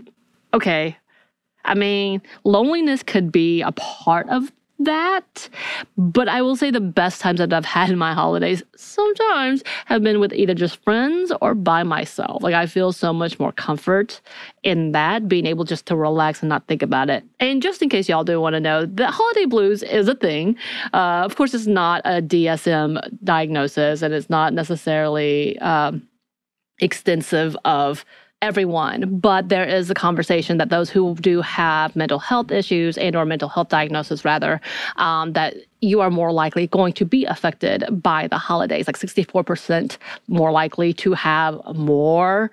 okay. 0.55 0.97
I 1.65 1.75
mean, 1.75 2.21
loneliness 2.43 3.05
could 3.05 3.31
be 3.31 3.63
a 3.63 3.71
part 3.73 4.29
of 4.29 4.51
that. 4.85 5.49
But 5.97 6.29
I 6.29 6.43
will 6.43 6.57
say 6.57 6.71
the 6.71 6.81
best 6.81 7.21
times 7.21 7.39
that 7.39 7.53
I've 7.53 7.65
had 7.65 7.91
in 7.91 7.99
my 7.99 8.15
holidays 8.15 8.63
sometimes 8.77 9.63
have 9.87 10.03
been 10.03 10.21
with 10.21 10.33
either 10.33 10.55
just 10.55 10.83
friends 10.83 11.33
or 11.41 11.55
by 11.55 11.83
myself. 11.83 12.43
Like 12.43 12.55
I 12.55 12.67
feel 12.67 12.93
so 12.93 13.13
much 13.13 13.39
more 13.39 13.53
comfort 13.53 14.21
in 14.63 14.93
that, 14.93 15.29
being 15.29 15.47
able 15.47 15.65
just 15.65 15.87
to 15.87 15.97
relax 15.97 16.41
and 16.43 16.49
not 16.49 16.67
think 16.67 16.83
about 16.83 17.11
it. 17.11 17.25
And 17.41 17.63
just 17.63 17.83
in 17.83 17.89
case 17.89 18.09
y'all 18.09 18.25
do 18.25 18.41
want 18.41 18.55
to 18.55 18.61
know, 18.61 18.87
the 18.87 19.11
holiday 19.11 19.47
blues 19.47 19.83
is 19.83 20.09
a 20.09 20.15
thing. 20.15 20.57
Uh, 20.93 21.23
of 21.25 21.37
course, 21.37 21.55
it's 21.55 21.67
not 21.67 22.03
a 22.05 22.23
DSM 22.23 23.01
diagnosis 23.25 24.03
and 24.03 24.13
it's 24.15 24.31
not 24.31 24.53
necessarily 24.53 25.59
um, 25.59 26.07
extensive 26.81 27.57
of 27.65 28.05
everyone 28.43 29.19
but 29.19 29.49
there 29.49 29.65
is 29.65 29.89
a 29.89 29.95
conversation 29.95 30.59
that 30.59 30.69
those 30.69 30.91
who 30.91 31.15
do 31.17 31.41
have 31.41 31.97
mental 31.97 32.19
health 32.19 32.51
issues 32.51 32.99
and 32.99 33.17
or 33.17 33.25
mental 33.25 33.49
health 33.49 33.69
diagnosis 33.69 34.25
rather 34.25 34.61
um, 34.97 35.33
that 35.33 35.55
you 35.83 36.01
are 36.01 36.11
more 36.11 36.33
likely 36.33 36.67
going 36.69 36.93
to 36.93 37.05
be 37.05 37.25
affected 37.27 37.85
by 37.91 38.29
the 38.29 38.39
holidays, 38.39 38.87
like 38.87 38.97
64% 38.97 39.99
more 40.29 40.53
likely 40.53 40.95
to 40.95 41.13
have 41.13 41.61
more 41.75 42.51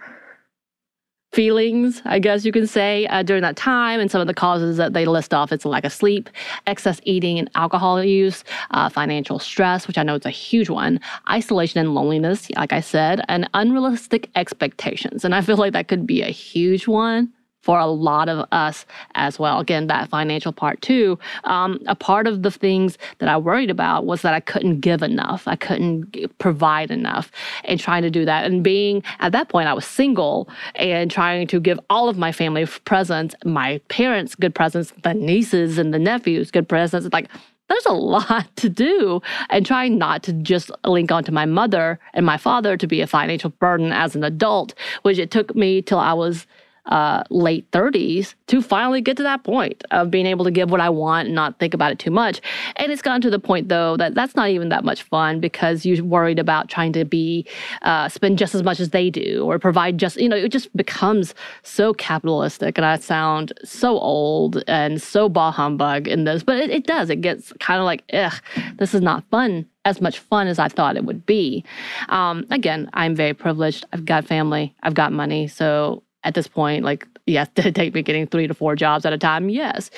feelings, 1.31 2.01
I 2.05 2.19
guess 2.19 2.43
you 2.43 2.51
can 2.51 2.65
say, 2.65 3.05
uh, 3.07 3.24
during 3.24 3.41
that 3.43 3.55
time. 3.55 4.00
And 4.00 4.09
some 4.09 4.21
of 4.21 4.27
the 4.27 4.33
causes 4.33 4.77
that 4.77 4.93
they 4.93 5.05
list 5.05 5.33
off 5.33 5.51
it's 5.51 5.65
lack 5.65 5.86
of 5.86 5.93
sleep, 5.93 6.29
excess 6.67 7.00
eating 7.03 7.38
and 7.38 7.50
alcohol 7.55 8.03
use, 8.03 8.43
uh, 8.71 8.89
financial 8.89 9.39
stress, 9.39 9.88
which 9.88 9.98
I 9.98 10.03
know 10.03 10.15
is 10.15 10.25
a 10.25 10.31
huge 10.31 10.69
one, 10.69 11.00
isolation 11.29 11.79
and 11.79 11.93
loneliness, 11.93 12.50
like 12.51 12.74
I 12.74 12.79
said, 12.79 13.21
and 13.27 13.50
unrealistic 13.53 14.29
expectations. 14.36 15.24
And 15.24 15.36
I 15.36 15.41
feel 15.41 15.57
like 15.57 15.74
that 15.74 15.88
could 15.88 16.07
be 16.07 16.21
a 16.21 16.29
huge 16.29 16.88
one 16.88 17.31
for 17.62 17.80
a 17.80 17.88
lot 17.88 18.30
of 18.30 18.48
us 18.51 18.86
as 19.16 19.38
well. 19.38 19.60
Again, 19.60 19.88
that 19.88 20.10
financial 20.10 20.51
part 20.51 20.82
too. 20.82 21.20
Um, 21.44 21.80
a 21.88 21.96
part 21.96 22.28
of 22.28 22.44
the 22.44 22.51
things 22.51 22.98
that 23.20 23.30
I 23.30 23.38
worried 23.38 23.70
about 23.70 24.06
was 24.06 24.22
that 24.22 24.34
I 24.34 24.39
couldn't 24.39 24.80
give 24.80 25.01
enough, 25.01 25.48
I 25.48 25.56
couldn't 25.56 26.38
provide 26.38 26.92
enough, 26.92 27.32
and 27.66 27.80
trying 27.80 28.04
to 28.04 28.10
do 28.10 28.25
that. 28.25 28.46
And 28.46 28.63
being 28.63 29.04
at 29.20 29.32
that 29.34 29.50
point, 29.50 29.68
I 29.68 29.74
was 29.74 29.86
single 29.86 30.50
and 30.75 31.12
trying 31.12 31.48
to 31.48 31.60
give 31.60 31.80
all 31.89 32.10
of 32.10 32.18
my 32.18 32.32
family 32.32 32.66
presents, 32.86 33.36
my 33.44 33.80
parents 33.89 34.36
good 34.36 34.56
presents, 34.56 34.94
the 35.04 35.13
nieces 35.13 35.78
and 35.78 35.94
the 35.94 36.00
nephews 36.00 36.51
good 36.51 36.68
presents. 36.70 37.10
Like 37.12 37.30
there's 37.70 37.86
a 37.86 37.94
lot 38.10 38.54
to 38.58 38.70
do 38.70 39.22
and 39.50 39.66
trying 39.66 39.98
not 39.98 40.24
to 40.24 40.34
just 40.34 40.72
link 40.86 41.12
onto 41.12 41.32
my 41.32 41.46
mother 41.46 42.00
and 42.13 42.25
my 42.25 42.38
father 42.38 42.75
to 42.75 42.88
be 42.88 43.01
a 43.01 43.08
financial 43.08 43.51
burden 43.51 43.92
as 43.92 44.16
an 44.16 44.24
adult, 44.24 44.74
which 45.04 45.18
it 45.18 45.32
took 45.32 45.56
me 45.56 45.82
till 45.82 46.00
I 46.00 46.13
was 46.13 46.46
uh, 46.89 47.24
late 47.29 47.69
30s 47.72 48.34
to 48.48 48.62
finally 48.62 49.00
get 49.01 49.15
to 49.17 49.24
that 49.24 49.43
point 49.43 49.84
of 49.91 50.12
being 50.12 50.25
able 50.25 50.43
to 50.43 50.51
give 50.51 50.72
what 50.72 50.81
I 50.81 50.89
want 50.89 51.27
and 51.27 51.36
not 51.36 51.60
think 51.60 51.74
about 51.74 51.91
it 51.91 52.00
too 52.00 52.12
much. 52.12 52.41
And 52.75 52.91
it's 52.91 53.01
gotten 53.01 53.22
to 53.22 53.29
the 53.29 53.39
point 53.39 53.69
though 53.69 53.96
that 53.98 54.15
that's 54.15 54.36
not 54.36 54.50
even 54.50 54.69
that 54.69 54.84
much 54.84 55.03
fun 55.03 55.39
because 55.39 55.86
you're 55.86 56.03
worried 56.03 56.39
about 56.39 56.67
trying 56.67 56.91
to 56.93 57.05
be 57.05 57.46
uh, 57.84 58.10
spend 58.10 58.38
just 58.38 58.55
as 58.55 58.63
much 58.63 58.79
as 58.79 58.89
they 58.89 59.10
do 59.10 59.46
or 59.46 59.60
provide 59.60 59.98
just 59.98 60.17
you 60.17 60.27
know 60.27 60.36
it 60.36 60.51
just 60.51 60.75
becomes 60.75 61.34
so 61.63 61.93
capitalistic 61.93 62.77
and 62.77 62.86
I 62.86 62.98
sound 62.98 63.53
so 63.63 64.00
old 64.00 64.63
and 64.67 65.01
so 65.01 65.29
bah 65.29 65.51
humbug 65.51 66.08
in 66.08 66.24
this, 66.24 66.43
but 66.43 66.58
it, 66.58 66.69
it 66.69 66.86
does. 66.86 67.10
It 67.10 67.22
gets 67.22 67.53
kind 67.60 67.79
of 67.79 67.86
like 67.86 68.03
ugh, 68.13 68.34
this 68.77 68.93
is 68.93 69.01
not 69.01 69.24
fun 69.29 69.67
as 69.86 70.01
much 70.01 70.19
fun 70.19 70.48
as 70.48 70.60
I 70.60 70.67
thought 70.67 70.98
it 70.98 71.05
would 71.05 71.25
be. 71.25 71.63
Um, 72.10 72.46
again, 72.51 72.89
I'm 72.93 73.15
very 73.15 73.34
privileged. 73.34 73.86
I've 73.93 74.05
got 74.05 74.25
family. 74.25 74.75
I've 74.84 74.93
got 74.93 75.12
money. 75.13 75.48
So 75.48 76.03
at 76.23 76.33
this 76.33 76.47
point, 76.47 76.83
like, 76.83 77.07
yes, 77.25 77.47
did 77.55 77.65
it 77.65 77.75
take 77.75 77.93
me 77.93 78.01
getting 78.01 78.27
three 78.27 78.47
to 78.47 78.53
four 78.53 78.75
jobs 78.75 79.05
at 79.05 79.13
a 79.13 79.17
time? 79.17 79.49
Yes. 79.49 79.89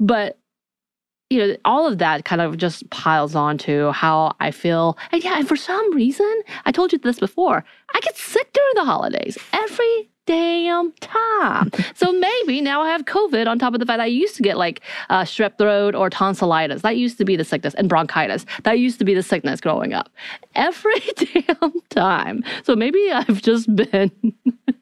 But 0.00 0.38
you 1.30 1.38
know, 1.38 1.56
all 1.64 1.86
of 1.86 1.98
that 1.98 2.24
kind 2.24 2.40
of 2.40 2.56
just 2.56 2.88
piles 2.90 3.34
on 3.34 3.58
to 3.58 3.92
how 3.92 4.34
I 4.40 4.50
feel. 4.50 4.96
And 5.12 5.22
yeah, 5.22 5.38
and 5.38 5.46
for 5.46 5.56
some 5.56 5.94
reason, 5.94 6.42
I 6.64 6.72
told 6.72 6.92
you 6.92 6.98
this 6.98 7.20
before, 7.20 7.64
I 7.94 8.00
get 8.00 8.16
sick 8.16 8.50
during 8.52 8.74
the 8.76 8.84
holidays 8.84 9.36
every 9.52 10.08
damn 10.28 10.92
time. 11.00 11.70
so 11.94 12.12
maybe 12.12 12.60
now 12.60 12.82
I 12.82 12.90
have 12.90 13.06
COVID 13.06 13.46
on 13.46 13.58
top 13.58 13.72
of 13.72 13.80
the 13.80 13.86
fact 13.86 14.00
I 14.00 14.06
used 14.06 14.36
to 14.36 14.42
get 14.42 14.58
like 14.58 14.82
uh, 15.08 15.22
strep 15.22 15.56
throat 15.56 15.94
or 15.94 16.10
tonsillitis. 16.10 16.82
That 16.82 16.98
used 16.98 17.16
to 17.18 17.24
be 17.24 17.34
the 17.34 17.44
sickness, 17.44 17.74
and 17.74 17.88
bronchitis. 17.88 18.44
That 18.64 18.78
used 18.78 18.98
to 18.98 19.06
be 19.06 19.14
the 19.14 19.22
sickness 19.22 19.60
growing 19.60 19.94
up. 19.94 20.10
Every 20.54 21.00
damn 21.16 21.80
time. 21.88 22.44
So 22.64 22.76
maybe 22.76 23.10
I've 23.10 23.40
just 23.40 23.74
been 23.74 24.10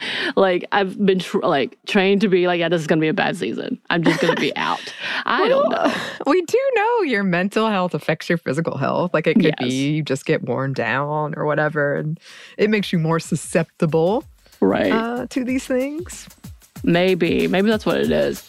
like 0.36 0.64
I've 0.72 1.04
been 1.04 1.18
tr- 1.18 1.40
like 1.40 1.78
trained 1.86 2.20
to 2.22 2.28
be 2.28 2.46
like, 2.46 2.58
yeah, 2.60 2.68
this 2.68 2.80
is 2.80 2.86
gonna 2.86 3.00
be 3.00 3.08
a 3.08 3.14
bad 3.14 3.36
season. 3.36 3.80
I'm 3.90 4.02
just 4.02 4.20
gonna 4.20 4.34
be 4.36 4.54
out. 4.56 4.80
I 5.24 5.42
well, 5.42 5.62
don't 5.62 5.70
know. 5.70 5.94
We 6.26 6.42
do 6.42 6.58
know 6.74 7.02
your 7.02 7.22
mental 7.24 7.68
health 7.68 7.94
affects 7.94 8.28
your 8.28 8.38
physical 8.38 8.76
health. 8.78 9.12
Like 9.14 9.26
it 9.26 9.34
could 9.34 9.44
Yes. 9.44 9.68
be 9.68 9.90
you 9.92 10.02
just 10.02 10.24
get 10.26 10.42
worn 10.42 10.72
down 10.72 11.34
or 11.36 11.44
whatever, 11.46 11.96
and 11.96 12.18
it 12.56 12.70
makes 12.70 12.92
you 12.92 12.98
more 12.98 13.20
susceptible 13.20 14.24
Right? 14.60 14.92
uh, 14.92 15.26
to 15.28 15.44
these 15.44 15.64
things. 15.66 16.28
maybe. 16.84 17.46
Maybe 17.48 17.68
that's 17.70 17.84
what 17.86 17.98
it 17.98 18.10
is. 18.10 18.48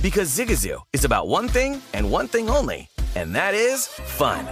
Because 0.00 0.28
Zigazoo 0.36 0.80
is 0.92 1.04
about 1.04 1.26
one 1.26 1.48
thing 1.48 1.82
and 1.92 2.10
one 2.10 2.28
thing 2.28 2.48
only, 2.48 2.88
and 3.16 3.34
that 3.34 3.54
is 3.54 3.86
fun. 3.86 4.44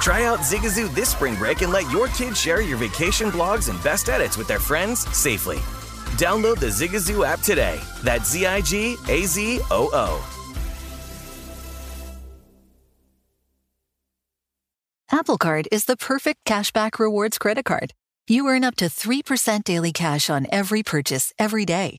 Try 0.00 0.24
out 0.24 0.40
Zigazoo 0.40 0.92
this 0.94 1.10
spring 1.10 1.36
break 1.36 1.62
and 1.62 1.72
let 1.72 1.88
your 1.92 2.08
kids 2.08 2.40
share 2.40 2.60
your 2.60 2.78
vacation 2.78 3.30
blogs 3.30 3.68
and 3.68 3.82
best 3.84 4.08
edits 4.08 4.36
with 4.36 4.48
their 4.48 4.58
friends 4.58 5.00
safely. 5.16 5.58
Download 6.16 6.58
the 6.58 6.66
Zigazoo 6.66 7.24
app 7.26 7.40
today. 7.40 7.78
That's 8.02 8.30
Z 8.30 8.46
I 8.46 8.62
G 8.62 8.96
A 9.08 9.22
Z 9.22 9.60
O 9.70 9.90
O. 9.92 10.34
Apple 15.10 15.38
Card 15.38 15.68
is 15.70 15.84
the 15.84 15.96
perfect 15.96 16.44
cashback 16.44 16.98
rewards 16.98 17.38
credit 17.38 17.64
card. 17.64 17.94
You 18.28 18.48
earn 18.48 18.62
up 18.62 18.76
to 18.76 18.86
3% 18.86 19.64
daily 19.64 19.92
cash 19.92 20.28
on 20.28 20.46
every 20.52 20.82
purchase 20.82 21.32
every 21.38 21.64
day. 21.64 21.98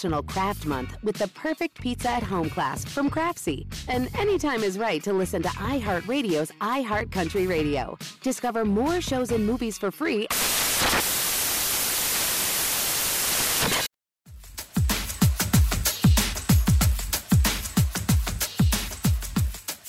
National 0.00 0.22
Craft 0.22 0.64
Month 0.64 0.96
with 1.02 1.16
the 1.16 1.28
perfect 1.28 1.78
pizza 1.78 2.08
at 2.08 2.22
home 2.22 2.48
class 2.48 2.86
from 2.86 3.10
Craftsy. 3.10 3.66
And 3.86 4.08
anytime 4.18 4.62
is 4.62 4.78
right 4.78 5.02
to 5.02 5.12
listen 5.12 5.42
to 5.42 5.48
iHeartRadio's 5.50 6.50
iHeartCountry 6.62 7.46
Radio. 7.46 7.98
Discover 8.22 8.64
more 8.64 9.02
shows 9.02 9.30
and 9.30 9.46
movies 9.46 9.76
for 9.76 9.90
free 9.90 10.26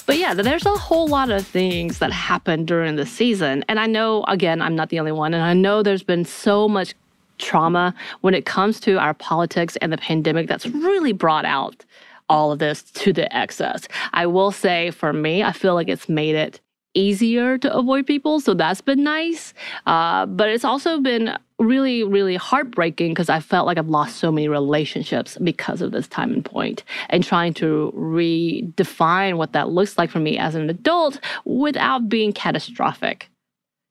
But 0.05 0.17
yeah, 0.17 0.33
there's 0.33 0.65
a 0.65 0.71
whole 0.71 1.07
lot 1.07 1.29
of 1.29 1.47
things 1.47 1.99
that 1.99 2.11
happen 2.11 2.65
during 2.65 2.97
the 2.97 3.05
season. 3.05 3.63
And 3.69 3.79
I 3.79 3.85
know, 3.85 4.25
again, 4.27 4.61
I'm 4.61 4.75
not 4.75 4.89
the 4.89 4.99
only 4.99 5.13
one. 5.13 5.33
And 5.33 5.41
I 5.41 5.53
know 5.53 5.83
there's 5.83 6.03
been 6.03 6.25
so 6.25 6.67
much 6.67 6.95
trauma 7.41 7.93
when 8.21 8.33
it 8.33 8.45
comes 8.45 8.79
to 8.81 8.97
our 8.97 9.13
politics 9.13 9.75
and 9.77 9.91
the 9.91 9.97
pandemic 9.97 10.47
that's 10.47 10.67
really 10.67 11.11
brought 11.11 11.45
out 11.45 11.83
all 12.29 12.51
of 12.51 12.59
this 12.59 12.83
to 12.83 13.11
the 13.11 13.35
excess. 13.35 13.87
I 14.13 14.25
will 14.25 14.51
say 14.51 14.91
for 14.91 15.11
me, 15.11 15.43
I 15.43 15.51
feel 15.51 15.73
like 15.73 15.89
it's 15.89 16.07
made 16.07 16.35
it 16.35 16.61
easier 16.93 17.57
to 17.57 17.73
avoid 17.73 18.05
people. 18.05 18.39
So 18.39 18.53
that's 18.53 18.81
been 18.81 19.03
nice. 19.03 19.53
Uh, 19.85 20.25
but 20.25 20.49
it's 20.49 20.65
also 20.65 20.99
been 20.99 21.37
really, 21.59 22.03
really 22.03 22.35
heartbreaking 22.35 23.11
because 23.11 23.29
I 23.29 23.39
felt 23.39 23.67
like 23.67 23.77
I've 23.77 23.89
lost 23.89 24.17
so 24.17 24.31
many 24.31 24.47
relationships 24.47 25.37
because 25.43 25.81
of 25.81 25.91
this 25.91 26.07
time 26.07 26.33
and 26.33 26.43
point 26.43 26.83
and 27.09 27.23
trying 27.23 27.53
to 27.55 27.93
redefine 27.95 29.37
what 29.37 29.53
that 29.53 29.69
looks 29.69 29.97
like 29.97 30.09
for 30.09 30.19
me 30.19 30.37
as 30.37 30.55
an 30.55 30.69
adult 30.69 31.19
without 31.45 32.09
being 32.09 32.33
catastrophic. 32.33 33.29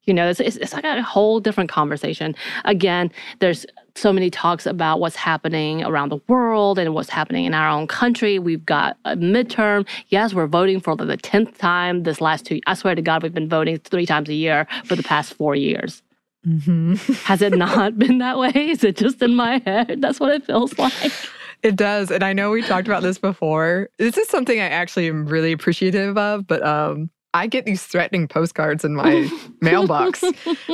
You 0.04 0.14
know, 0.14 0.28
it's, 0.28 0.40
it's, 0.40 0.56
it's 0.56 0.72
like 0.72 0.84
a 0.84 1.02
whole 1.02 1.40
different 1.40 1.70
conversation. 1.70 2.34
Again, 2.64 3.12
there's 3.38 3.66
so 3.94 4.12
many 4.12 4.30
talks 4.30 4.66
about 4.66 5.00
what's 5.00 5.16
happening 5.16 5.84
around 5.84 6.08
the 6.08 6.18
world 6.28 6.78
and 6.78 6.94
what's 6.94 7.10
happening 7.10 7.44
in 7.44 7.54
our 7.54 7.68
own 7.68 7.86
country. 7.86 8.38
We've 8.38 8.64
got 8.64 8.96
a 9.04 9.16
midterm. 9.16 9.86
Yes, 10.08 10.32
we're 10.32 10.46
voting 10.46 10.80
for 10.80 10.96
the 10.96 11.16
10th 11.16 11.58
time 11.58 12.04
this 12.04 12.20
last 12.20 12.46
two. 12.46 12.60
I 12.66 12.74
swear 12.74 12.94
to 12.94 13.02
God, 13.02 13.22
we've 13.22 13.34
been 13.34 13.48
voting 13.48 13.78
three 13.78 14.06
times 14.06 14.28
a 14.28 14.34
year 14.34 14.66
for 14.84 14.96
the 14.96 15.02
past 15.02 15.34
four 15.34 15.54
years. 15.54 16.02
Mm-hmm. 16.46 16.94
Has 17.24 17.42
it 17.42 17.54
not 17.54 17.98
been 17.98 18.18
that 18.18 18.38
way? 18.38 18.52
Is 18.54 18.84
it 18.84 18.96
just 18.96 19.20
in 19.22 19.34
my 19.34 19.60
head? 19.64 20.00
That's 20.00 20.20
what 20.20 20.32
it 20.32 20.46
feels 20.46 20.78
like. 20.78 21.12
It 21.62 21.76
does. 21.76 22.10
And 22.10 22.22
I 22.22 22.32
know 22.32 22.50
we 22.50 22.62
talked 22.62 22.88
about 22.88 23.02
this 23.02 23.18
before. 23.18 23.90
This 23.98 24.16
is 24.16 24.28
something 24.28 24.58
I 24.58 24.68
actually 24.68 25.08
am 25.08 25.26
really 25.26 25.52
appreciative 25.52 26.16
of, 26.16 26.46
but 26.46 26.66
um 26.66 27.10
I 27.32 27.46
get 27.46 27.64
these 27.64 27.84
threatening 27.84 28.26
postcards 28.26 28.84
in 28.84 28.94
my 28.94 29.30
mailbox. 29.60 30.22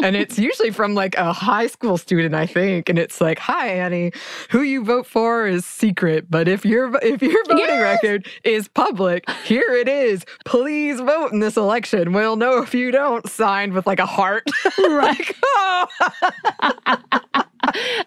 And 0.02 0.16
it's 0.16 0.38
usually 0.38 0.70
from 0.70 0.94
like 0.94 1.14
a 1.16 1.32
high 1.32 1.66
school 1.66 1.98
student, 1.98 2.34
I 2.34 2.46
think. 2.46 2.88
And 2.88 2.98
it's 2.98 3.20
like, 3.20 3.38
hi, 3.38 3.68
Annie, 3.68 4.12
who 4.50 4.62
you 4.62 4.82
vote 4.84 5.06
for 5.06 5.46
is 5.46 5.66
secret. 5.66 6.30
But 6.30 6.48
if 6.48 6.64
your 6.64 6.96
if 7.02 7.20
your 7.22 7.44
voting 7.44 7.58
yes! 7.58 7.82
record 7.82 8.26
is 8.44 8.68
public, 8.68 9.28
here 9.44 9.72
it 9.72 9.88
is. 9.88 10.24
Please 10.44 11.00
vote 11.00 11.32
in 11.32 11.40
this 11.40 11.56
election. 11.56 12.12
We'll 12.12 12.36
know 12.36 12.62
if 12.62 12.74
you 12.74 12.90
don't. 12.90 13.28
Signed 13.28 13.74
with 13.74 13.86
like 13.86 14.00
a 14.00 14.06
heart. 14.06 14.48
Right. 14.78 15.34
oh. 15.44 15.86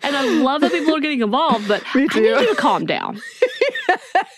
and 0.02 0.16
I 0.16 0.40
love 0.42 0.62
that 0.62 0.72
people 0.72 0.96
are 0.96 1.00
getting 1.00 1.22
involved, 1.22 1.68
but 1.68 1.84
I 1.94 2.00
need 2.00 2.14
you 2.16 2.48
to 2.48 2.56
calm 2.56 2.86
down. 2.86 3.22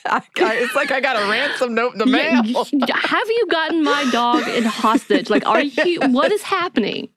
I, 0.06 0.22
it's 0.36 0.76
like 0.76 0.92
I 0.92 1.00
got 1.00 1.16
a 1.16 1.30
ransom 1.30 1.74
note 1.76 1.94
in 1.94 2.00
the 2.00 2.06
mail. 2.06 2.44
Have 2.44 3.28
you 3.28 3.48
gotten 3.50 3.84
my 3.84 4.08
dog 4.12 4.48
in 4.48 4.64
hostage? 4.64 5.30
Like, 5.30 5.46
are 5.46 5.62
you? 5.62 6.00
What 6.10 6.32
is 6.32 6.42
happening? 6.42 7.10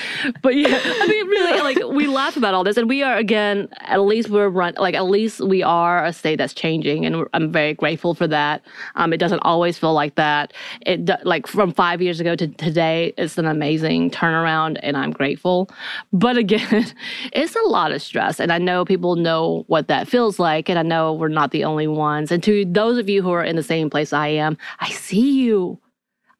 but 0.42 0.54
yeah, 0.54 0.80
I 0.82 1.06
mean, 1.06 1.26
really, 1.28 1.60
like 1.60 1.94
we 1.94 2.06
laugh 2.06 2.36
about 2.36 2.54
all 2.54 2.64
this, 2.64 2.76
and 2.76 2.88
we 2.88 3.02
are 3.02 3.16
again. 3.16 3.68
At 3.80 4.00
least 4.02 4.30
we're 4.30 4.48
run 4.48 4.74
like 4.78 4.94
at 4.94 5.04
least 5.06 5.40
we 5.40 5.62
are 5.62 6.04
a 6.04 6.12
state 6.12 6.36
that's 6.36 6.54
changing, 6.54 7.04
and 7.06 7.26
I'm 7.34 7.52
very 7.52 7.74
grateful 7.74 8.14
for 8.14 8.26
that. 8.28 8.62
Um, 8.94 9.12
it 9.12 9.18
doesn't 9.18 9.40
always 9.40 9.78
feel 9.78 9.94
like 9.94 10.14
that. 10.16 10.52
It 10.82 11.08
like 11.24 11.46
from 11.46 11.72
five 11.72 12.00
years 12.00 12.20
ago 12.20 12.34
to 12.36 12.48
today, 12.48 13.12
it's 13.18 13.38
an 13.38 13.46
amazing 13.46 14.10
turnaround, 14.10 14.78
and 14.82 14.96
I'm 14.96 15.10
grateful. 15.10 15.70
But 16.12 16.36
again, 16.36 16.86
it's 17.32 17.56
a 17.56 17.68
lot 17.68 17.92
of 17.92 18.02
stress, 18.02 18.40
and 18.40 18.52
I 18.52 18.58
know 18.58 18.84
people 18.84 19.16
know 19.16 19.64
what 19.68 19.88
that 19.88 20.08
feels 20.08 20.38
like, 20.38 20.68
and 20.68 20.78
I 20.78 20.82
know 20.82 21.12
we're 21.12 21.28
not 21.28 21.50
the 21.50 21.64
only 21.64 21.86
ones. 21.86 22.30
And 22.30 22.42
to 22.44 22.64
those 22.64 22.98
of 22.98 23.08
you 23.08 23.22
who 23.22 23.30
are 23.30 23.44
in 23.44 23.56
the 23.56 23.62
same 23.62 23.90
place 23.90 24.12
I 24.12 24.28
am, 24.28 24.56
I 24.80 24.90
see 24.90 25.42
you. 25.42 25.78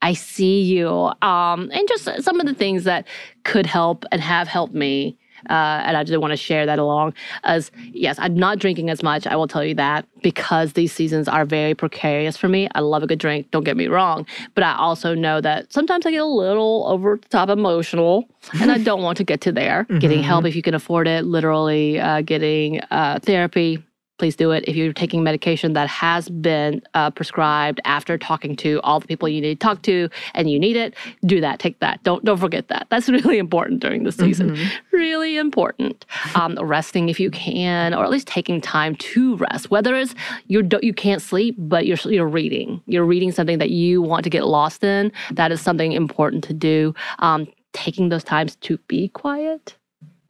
I 0.03 0.13
see 0.15 0.63
you. 0.63 0.89
Um, 1.23 1.71
and 1.73 1.89
just 1.89 2.09
some 2.23 2.41
of 2.41 2.47
the 2.47 2.55
things 2.55 2.85
that 2.85 3.07
could 3.45 3.67
help 3.67 4.05
and 4.13 4.21
have 4.21 4.49
helped 4.49 4.75
me. 4.75 5.17
Uh, 5.51 5.83
and 5.85 5.97
I 5.97 6.05
just 6.05 6.21
want 6.21 6.31
to 6.31 6.37
share 6.37 6.67
that 6.67 6.79
along. 6.79 7.15
As 7.43 7.73
yes, 7.93 8.17
I'm 8.21 8.35
not 8.35 8.59
drinking 8.59 8.91
as 8.91 9.03
much. 9.03 9.27
I 9.27 9.35
will 9.35 9.49
tell 9.49 9.65
you 9.65 9.75
that 9.75 10.07
because 10.23 10.75
these 10.75 10.93
seasons 10.93 11.27
are 11.27 11.45
very 11.45 11.75
precarious 11.75 12.37
for 12.37 12.49
me. 12.49 12.69
I 12.77 12.81
love 12.81 13.03
a 13.03 13.09
good 13.09 13.19
drink. 13.19 13.51
Don't 13.51 13.65
get 13.65 13.77
me 13.77 13.89
wrong, 13.89 14.25
but 14.55 14.63
I 14.63 14.77
also 14.77 15.15
know 15.15 15.41
that 15.41 15.73
sometimes 15.73 16.07
I 16.07 16.13
get 16.13 16.21
a 16.21 16.25
little 16.25 16.85
over 16.87 17.19
the 17.21 17.29
top 17.29 17.49
emotional, 17.49 18.29
and 18.61 18.71
I 18.71 18.79
don't 18.85 19.03
want 19.03 19.17
to 19.19 19.25
get 19.25 19.41
to 19.41 19.51
there. 19.51 19.85
mm-hmm. 19.85 19.99
Getting 19.99 20.23
help 20.23 20.45
if 20.45 20.55
you 20.55 20.63
can 20.63 20.75
afford 20.75 21.09
it. 21.09 21.25
Literally, 21.25 21.99
uh, 21.99 22.23
getting 22.23 22.81
uh, 22.93 23.19
therapy 23.21 23.83
please 24.23 24.37
do 24.37 24.53
it. 24.53 24.63
If 24.69 24.77
you're 24.77 24.93
taking 24.93 25.25
medication 25.25 25.73
that 25.73 25.89
has 25.89 26.29
been 26.29 26.81
uh, 26.95 27.11
prescribed 27.11 27.81
after 27.85 28.17
talking 28.17 28.55
to 28.55 28.81
all 28.85 29.01
the 29.01 29.09
people 29.09 29.29
you 29.29 29.41
need 29.41 29.59
to 29.59 29.67
talk 29.67 29.83
to 29.83 30.09
and 30.35 30.49
you 30.49 30.61
need 30.61 30.77
it, 30.77 30.95
do 31.27 31.41
that. 31.41 31.59
Take 31.59 31.81
that. 31.81 32.01
Don't 32.05 32.25
don't 32.25 32.39
forget 32.39 32.69
that. 32.69 32.87
That's 32.89 33.09
really 33.17 33.39
important 33.39 33.81
during 33.81 34.05
the 34.05 34.13
season. 34.13 34.51
Mm-hmm. 34.51 34.97
Really 34.97 35.39
important. 35.39 36.07
Um, 36.37 36.57
resting 36.63 37.09
if 37.09 37.19
you 37.19 37.33
can, 37.33 37.95
or 37.95 38.05
at 38.05 38.11
least 38.11 38.29
taking 38.29 38.61
time 38.61 38.95
to 38.95 39.35
rest. 39.39 39.73
Whether 39.73 39.97
it's 39.97 40.15
you 40.47 40.69
you 40.83 40.95
can't 40.95 41.21
sleep, 41.21 41.57
but 41.59 41.85
you're 41.85 41.99
you're 42.05 42.29
reading. 42.29 42.81
You're 42.87 43.05
reading 43.05 43.33
something 43.33 43.59
that 43.59 43.71
you 43.71 44.03
want 44.03 44.23
to 44.23 44.31
get 44.31 44.47
lost 44.47 44.85
in. 44.85 45.11
That 45.33 45.51
is 45.51 45.61
something 45.61 45.91
important 45.91 46.45
to 46.45 46.53
do. 46.53 46.95
Um, 47.19 47.49
taking 47.73 48.09
those 48.09 48.23
times 48.23 48.55
to 48.67 48.79
be 48.87 49.09
quiet 49.09 49.77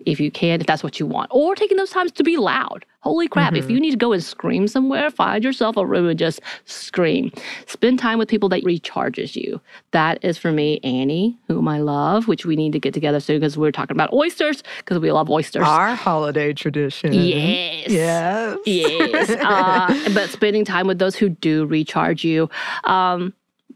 if 0.07 0.18
you 0.18 0.31
can, 0.31 0.62
if 0.62 0.66
that's 0.66 0.83
what 0.83 0.98
you 0.98 1.05
want, 1.05 1.31
or 1.31 1.55
taking 1.55 1.76
those 1.76 1.90
times 1.90 2.11
to 2.12 2.24
be 2.24 2.38
loud. 2.38 2.87
Holy 3.02 3.26
crap, 3.26 3.52
mm-hmm. 3.52 3.62
if 3.64 3.68
you 3.68 3.80
need 3.80 3.90
to 3.90 3.96
go 3.96 4.12
and 4.12 4.22
scream 4.22 4.68
somewhere, 4.68 5.10
find 5.10 5.42
yourself 5.42 5.76
a 5.76 5.84
room 5.84 6.08
and 6.08 6.18
just 6.18 6.40
scream. 6.66 7.32
Spend 7.66 7.98
time 7.98 8.16
with 8.16 8.28
people 8.28 8.48
that 8.50 8.62
recharges 8.62 9.34
you. 9.34 9.60
That 9.90 10.24
is 10.24 10.38
for 10.38 10.52
me, 10.52 10.78
Annie, 10.84 11.36
whom 11.48 11.66
I 11.66 11.80
love, 11.80 12.28
which 12.28 12.46
we 12.46 12.54
need 12.54 12.72
to 12.72 12.78
get 12.78 12.94
together 12.94 13.18
soon 13.18 13.40
because 13.40 13.58
we're 13.58 13.72
talking 13.72 13.96
about 13.96 14.12
oysters 14.12 14.62
because 14.78 15.00
we 15.00 15.10
love 15.10 15.28
oysters. 15.28 15.66
Our 15.66 15.96
holiday 15.96 16.52
tradition. 16.52 17.12
Yes. 17.12 17.90
Yes. 17.90 18.58
Yes. 18.66 19.30
uh, 19.30 20.10
but 20.14 20.30
spending 20.30 20.64
time 20.64 20.86
with 20.86 21.00
those 21.00 21.16
who 21.16 21.28
do 21.28 21.66
recharge 21.66 22.22
you. 22.22 22.48
Um, 22.84 23.34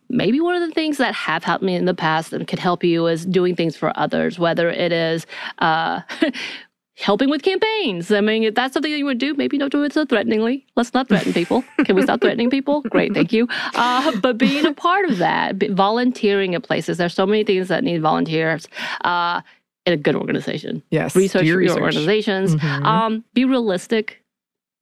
maybe 0.08 0.40
one 0.40 0.54
of 0.54 0.66
the 0.66 0.74
things 0.74 0.98
that 0.98 1.14
have 1.14 1.44
helped 1.44 1.64
me 1.64 1.74
in 1.74 1.84
the 1.84 1.94
past 1.94 2.32
and 2.32 2.46
could 2.46 2.58
help 2.58 2.84
you 2.84 3.06
is 3.06 3.26
doing 3.26 3.56
things 3.56 3.76
for 3.76 3.96
others, 3.98 4.38
whether 4.38 4.70
it 4.70 4.92
is 4.92 5.26
uh, 5.58 6.00
helping 6.96 7.28
with 7.28 7.42
campaigns. 7.42 8.10
I 8.10 8.20
mean, 8.20 8.42
if 8.42 8.54
that's 8.54 8.72
something 8.72 8.90
that 8.90 8.98
you 8.98 9.04
would 9.04 9.18
do, 9.18 9.34
maybe 9.34 9.58
don't 9.58 9.70
do 9.70 9.82
it 9.82 9.92
so 9.92 10.06
threateningly. 10.06 10.66
Let's 10.76 10.94
not 10.94 11.08
threaten 11.08 11.32
people. 11.32 11.62
Can 11.84 11.94
we 11.94 12.02
stop 12.02 12.20
threatening 12.20 12.50
people? 12.50 12.80
Great, 12.82 13.14
thank 13.14 13.32
you. 13.32 13.48
Uh, 13.74 14.12
but 14.20 14.38
being 14.38 14.64
a 14.64 14.72
part 14.72 15.08
of 15.08 15.18
that, 15.18 15.56
volunteering 15.70 16.54
at 16.54 16.62
places, 16.62 16.96
there's 16.96 17.14
so 17.14 17.26
many 17.26 17.44
things 17.44 17.68
that 17.68 17.84
need 17.84 18.00
volunteers. 18.00 18.66
Uh, 19.02 19.42
in 19.84 19.92
a 19.92 19.96
good 19.96 20.16
organization. 20.16 20.82
Yes. 20.90 21.14
Research 21.14 21.44
your 21.44 21.58
research. 21.58 21.80
organizations. 21.80 22.56
Mm-hmm. 22.56 22.84
Um, 22.84 23.24
be 23.34 23.44
realistic 23.44 24.20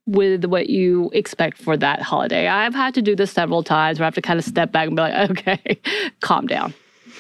with 0.06 0.46
what 0.46 0.70
you 0.70 1.10
expect 1.12 1.58
for 1.58 1.76
that 1.76 2.00
holiday. 2.00 2.48
I've 2.48 2.74
had 2.74 2.94
to 2.94 3.02
do 3.02 3.14
this 3.14 3.30
several 3.30 3.62
times 3.62 3.98
where 3.98 4.04
I 4.04 4.06
have 4.06 4.14
to 4.14 4.22
kind 4.22 4.38
of 4.38 4.46
step 4.46 4.72
back 4.72 4.86
and 4.86 4.96
be 4.96 5.02
like, 5.02 5.30
okay, 5.30 5.80
calm 6.20 6.46
down. 6.46 6.72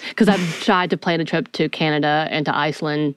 Because 0.08 0.28
I've 0.28 0.62
tried 0.62 0.88
to 0.90 0.96
plan 0.96 1.20
a 1.20 1.26
trip 1.26 1.52
to 1.52 1.68
Canada 1.68 2.26
and 2.30 2.46
to 2.46 2.56
Iceland 2.56 3.16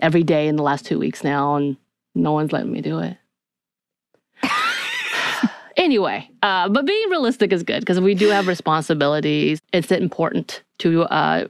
every 0.00 0.22
day 0.22 0.48
in 0.48 0.56
the 0.56 0.62
last 0.62 0.86
two 0.86 0.98
weeks 0.98 1.24
now, 1.24 1.56
and 1.56 1.76
no 2.14 2.32
one's 2.32 2.52
letting 2.52 2.72
me 2.72 2.80
do 2.80 2.98
it. 3.00 3.16
anyway, 5.76 6.28
uh, 6.42 6.68
but 6.68 6.86
being 6.86 7.10
realistic 7.10 7.52
is 7.52 7.62
good 7.62 7.80
because 7.80 8.00
we 8.00 8.14
do 8.14 8.28
have 8.28 8.46
responsibilities. 8.46 9.60
It's 9.72 9.90
important 9.90 10.62
to 10.78 11.02
uh, 11.04 11.48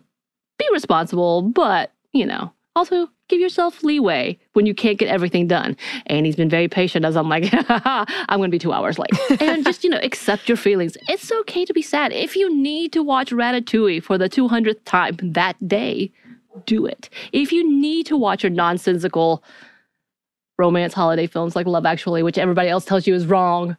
be 0.59 0.69
responsible, 0.73 1.43
but, 1.43 1.93
you 2.13 2.27
know, 2.27 2.53
also 2.77 3.09
give 3.29 3.41
yourself 3.41 3.83
leeway 3.83 4.39
when 4.53 4.67
you 4.67 4.75
can't 4.75 4.99
get 4.99 5.09
everything 5.09 5.47
done. 5.47 5.77
And 6.07 6.27
he's 6.27 6.37
been 6.37 6.49
very 6.49 6.69
patient 6.69 7.05
as 7.05 7.17
I'm 7.17 7.29
like, 7.29 7.49
I'm 7.53 8.39
going 8.39 8.51
to 8.51 8.55
be 8.55 8.59
two 8.59 8.73
hours 8.73 8.99
late. 8.99 9.11
and 9.41 9.65
just, 9.65 9.85
you 9.85 9.91
know, 9.91 10.01
accept 10.03 10.49
your 10.49 10.57
feelings. 10.57 10.97
It's 11.09 11.31
okay 11.33 11.65
to 11.65 11.73
be 11.73 11.83
sad. 11.83 12.13
If 12.13 12.37
you 12.37 12.55
need 12.55 12.93
to 12.93 13.03
watch 13.03 13.31
Ratatouille 13.31 14.03
for 14.03 14.19
the 14.19 14.29
200th 14.29 14.85
time 14.85 15.17
that 15.23 15.57
day, 15.67 16.13
do 16.67 16.87
it. 16.87 17.09
If 17.33 17.53
you 17.53 17.69
need 17.69 18.07
to 18.07 18.17
watch 18.17 18.43
your 18.43 18.51
nonsensical 18.51 19.43
romance 20.59 20.93
holiday 20.93 21.27
films 21.27 21.57
like 21.57 21.67
Love 21.67 21.87
Actually, 21.87 22.23
which 22.23 22.39
everybody 22.39 22.69
else 22.69 22.85
tells 22.85 23.07
you 23.07 23.15
is 23.15 23.27
wrong, 23.27 23.77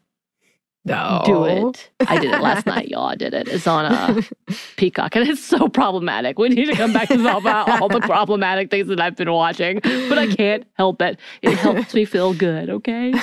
no. 0.84 1.22
Do 1.26 1.44
it. 1.46 1.92
I 2.08 2.18
did 2.18 2.34
it 2.34 2.42
last 2.42 2.66
night, 2.66 2.88
y'all. 2.88 3.06
I 3.06 3.16
did 3.16 3.36
it. 3.36 3.48
It's 3.48 3.68
on 3.68 3.86
a 3.86 4.24
Peacock, 4.78 5.16
and 5.16 5.30
it's 5.30 5.44
so 5.44 5.68
problematic. 5.68 6.40
We 6.40 6.50
need 6.50 6.66
to 6.66 6.76
come 6.76 6.92
back 6.92 7.08
to 7.10 7.18
talk 7.18 7.40
about 7.40 7.70
all 7.70 7.88
the 7.88 8.00
problematic 8.02 8.72
things 8.72 8.88
that 8.88 9.00
I've 9.00 9.16
been 9.16 9.32
watching, 9.32 9.80
but 9.84 10.18
I 10.18 10.28
can't 10.28 10.66
help 10.74 11.02
it. 11.04 11.20
It 11.44 11.56
helps 11.58 11.94
me 11.94 12.06
feel 12.06 12.34
good, 12.34 12.70
okay? 12.72 13.14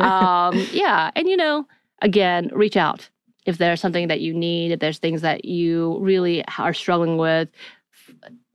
Um, 0.00 0.66
yeah. 0.72 1.10
And, 1.14 1.28
you 1.28 1.36
know, 1.36 1.66
again, 2.00 2.50
reach 2.54 2.78
out. 2.78 3.10
If 3.44 3.58
there's 3.58 3.80
something 3.80 4.08
that 4.08 4.20
you 4.20 4.32
need, 4.32 4.72
if 4.72 4.80
there's 4.80 4.98
things 4.98 5.20
that 5.20 5.44
you 5.44 5.98
really 6.00 6.44
are 6.56 6.72
struggling 6.72 7.18
with, 7.18 7.50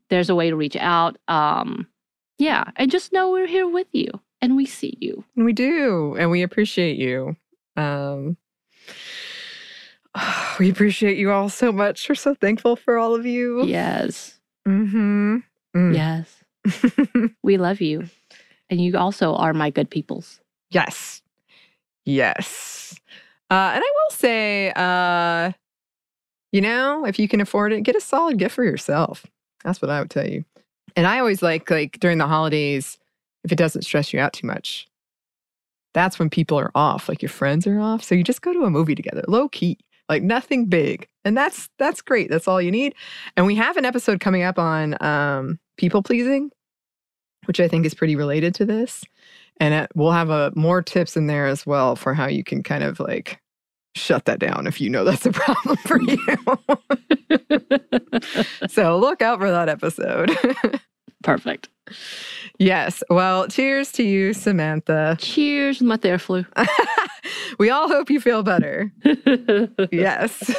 there's 0.10 0.30
a 0.30 0.36
way 0.36 0.50
to 0.50 0.56
reach 0.56 0.76
out. 0.76 1.18
Um, 1.28 1.88
yeah. 2.38 2.66
And 2.76 2.92
just 2.92 3.14
know 3.14 3.32
we're 3.32 3.48
here 3.48 3.68
with 3.68 3.88
you 3.92 4.10
and 4.42 4.56
we 4.56 4.66
see 4.66 4.98
you. 5.00 5.24
And 5.36 5.46
We 5.46 5.54
do. 5.54 6.16
And 6.18 6.32
we 6.32 6.44
appreciate 6.44 6.98
you. 6.98 7.36
Um, 7.76 8.38
we 10.60 10.70
appreciate 10.70 11.18
you 11.18 11.32
all 11.32 11.50
so 11.50 11.72
much. 11.72 12.08
We're 12.08 12.16
so 12.16 12.36
thankful 12.36 12.76
for 12.76 12.98
all 12.98 13.16
of 13.16 13.26
you. 13.26 13.64
Yes. 13.66 14.40
Mm-hmm. 14.68 15.38
Mm. 15.76 15.96
Yes. 15.96 16.44
we 17.44 17.58
love 17.58 17.82
you. 17.82 18.06
And 18.70 18.82
you 18.82 18.98
also 18.98 19.36
are 19.36 19.54
my 19.54 19.70
good 19.70 19.90
peoples. 19.90 20.42
Yes. 20.70 21.22
Yes. 22.04 23.00
Uh, 23.50 23.72
and 23.74 23.84
I 23.84 23.92
will 23.94 24.12
say, 24.12 24.74
uh, 24.76 25.52
you 26.52 26.62
know, 26.62 27.06
if 27.06 27.18
you 27.20 27.28
can 27.28 27.40
afford 27.40 27.72
it, 27.72 27.82
get 27.82 27.96
a 27.96 28.02
solid 28.02 28.38
gift 28.38 28.56
for 28.56 28.64
yourself. 28.64 29.26
That's 29.64 29.82
what 29.82 29.92
I 29.92 30.00
would 30.00 30.10
tell 30.10 30.28
you. 30.28 30.46
And 30.96 31.06
I 31.06 31.20
always 31.20 31.42
like, 31.42 31.70
like 31.70 32.00
during 32.00 32.18
the 32.18 32.28
holidays, 32.28 32.98
if 33.44 33.52
it 33.52 33.58
doesn't 33.58 33.84
stress 33.84 34.14
you 34.14 34.20
out 34.20 34.34
too 34.34 34.48
much, 34.48 34.88
that's 35.94 36.20
when 36.20 36.30
people 36.30 36.60
are 36.60 36.72
off, 36.76 37.10
like 37.10 37.22
your 37.22 37.30
friends 37.30 37.66
are 37.66 37.80
off. 37.80 38.04
So 38.04 38.16
you 38.16 38.24
just 38.24 38.42
go 38.42 38.54
to 38.54 38.66
a 38.66 38.70
movie 38.70 38.96
together, 38.96 39.24
low 39.28 39.50
key 39.50 39.78
Like 40.10 40.24
nothing 40.24 40.66
big. 40.68 41.08
And 41.26 41.36
that's 41.36 41.70
that's 41.78 42.02
great. 42.02 42.30
That's 42.30 42.48
all 42.48 42.62
you 42.62 42.72
need. 42.72 42.96
And 43.36 43.46
we 43.46 43.56
have 43.56 43.78
an 43.78 43.86
episode 43.86 44.20
coming 44.20 44.44
up 44.44 44.58
on 44.58 44.96
um, 45.04 45.60
people 45.78 46.02
pleasing, 46.04 46.52
which 47.46 47.60
I 47.60 47.68
think 47.68 47.86
is 47.86 47.94
pretty 47.94 48.16
related 48.16 48.56
to 48.56 48.66
this. 48.66 49.04
And 49.60 49.74
it, 49.74 49.92
we'll 49.96 50.12
have 50.12 50.30
a 50.30 50.52
more 50.56 50.82
tips 50.82 51.18
in 51.18 51.28
there 51.28 51.48
as 51.48 51.66
well 51.66 51.96
for 51.96 52.14
how 52.14 52.28
you 52.28 52.44
can 52.44 52.64
kind 52.64 52.84
of 52.84 53.00
like 53.00 53.40
shut 53.98 54.26
that 54.26 54.40
down 54.40 54.68
if 54.68 54.80
you 54.80 54.90
know 54.90 55.04
that's 55.04 55.26
a 55.26 55.32
problem 55.32 55.78
for 55.78 56.02
you. 56.02 56.18
so 58.68 58.98
look 58.98 59.22
out 59.22 59.40
for 59.40 59.52
that 59.52 59.70
episode. 59.70 60.32
Perfect. 61.24 61.70
Yes. 62.60 63.04
Well, 63.10 63.48
cheers 63.48 63.92
to 63.94 64.04
you, 64.04 64.34
Samantha. 64.34 65.16
Cheers, 65.20 65.82
my 65.82 65.98
Theraflu. 65.98 66.46
we 67.60 67.70
all 67.70 67.88
hope 67.88 68.10
you 68.10 68.20
feel 68.20 68.42
better. 68.44 68.92
yes. 69.92 70.52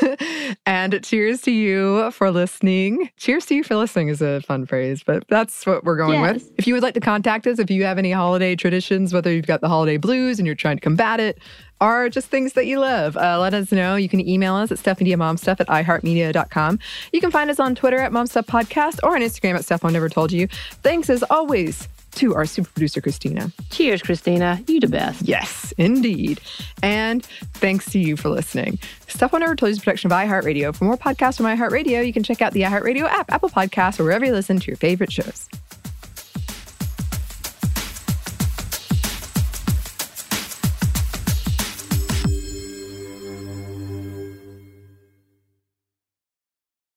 and 0.66 1.02
cheers 1.04 1.42
to 1.42 1.50
you 1.50 2.10
for 2.12 2.30
listening. 2.30 3.10
Cheers 3.16 3.46
to 3.46 3.54
you 3.56 3.64
for 3.64 3.74
listening 3.76 4.08
is 4.08 4.22
a 4.22 4.40
fun 4.42 4.64
phrase, 4.66 5.02
but 5.04 5.26
that's 5.28 5.66
what 5.66 5.84
we're 5.84 5.96
going 5.96 6.20
Yes. 6.20 6.34
with. 6.34 6.52
If 6.58 6.66
you 6.66 6.74
would 6.74 6.82
like 6.82 6.94
to 6.94 7.00
contact 7.00 7.46
us, 7.46 7.58
if 7.58 7.70
you 7.70 7.84
have 7.84 7.98
any 7.98 8.12
holiday 8.12 8.54
traditions, 8.54 9.12
whether 9.12 9.32
you've 9.32 9.46
got 9.46 9.60
the 9.60 9.68
holiday 9.68 9.96
blues 9.96 10.38
and 10.38 10.46
you're 10.46 10.54
trying 10.54 10.76
to 10.76 10.80
combat 10.82 11.18
it, 11.20 11.38
are 11.80 12.08
just 12.08 12.26
things 12.26 12.54
that 12.54 12.66
you 12.66 12.80
love, 12.80 13.16
uh, 13.16 13.38
let 13.38 13.54
us 13.54 13.70
know. 13.70 13.94
You 13.94 14.08
can 14.08 14.26
email 14.28 14.56
us 14.56 14.72
at 14.72 14.78
stuffmediamomstuff 14.78 15.60
at 15.60 15.68
iheartmedia.com. 15.68 16.80
You 17.12 17.20
can 17.20 17.30
find 17.30 17.48
us 17.50 17.60
on 17.60 17.76
Twitter 17.76 17.98
at 17.98 18.10
Momstuff 18.10 18.46
Podcast 18.46 18.98
or 19.04 19.14
on 19.14 19.20
Instagram 19.22 19.54
at 19.54 19.64
Stuff 19.64 19.84
Mom 19.84 19.92
Never 19.92 20.08
Told 20.08 20.32
You. 20.32 20.48
Thanks 20.82 21.08
as 21.18 21.28
always 21.30 21.88
to 22.12 22.34
our 22.34 22.46
super 22.46 22.70
producer, 22.70 23.00
Christina. 23.00 23.52
Cheers, 23.70 24.02
Christina. 24.02 24.62
You 24.66 24.80
the 24.80 24.86
best. 24.86 25.22
Yes, 25.22 25.72
indeed. 25.78 26.40
And 26.82 27.24
thanks 27.54 27.90
to 27.90 27.98
you 27.98 28.16
for 28.16 28.28
listening. 28.28 28.78
Stuff 29.08 29.32
Mom 29.32 29.40
Never 29.40 29.56
Told 29.56 29.68
You 29.68 29.72
is 29.72 29.78
a 29.78 29.80
production 29.80 30.12
of 30.12 30.16
iHeartRadio. 30.16 30.74
For 30.74 30.84
more 30.84 30.96
podcasts 30.96 31.36
from 31.36 31.46
iHeartRadio, 31.46 32.06
you 32.06 32.12
can 32.12 32.22
check 32.22 32.40
out 32.40 32.52
the 32.52 32.62
iHeartRadio 32.62 33.04
app, 33.04 33.32
Apple 33.32 33.50
Podcasts, 33.50 33.98
or 33.98 34.04
wherever 34.04 34.24
you 34.24 34.32
listen 34.32 34.60
to 34.60 34.66
your 34.66 34.76
favorite 34.76 35.12
shows. 35.12 35.48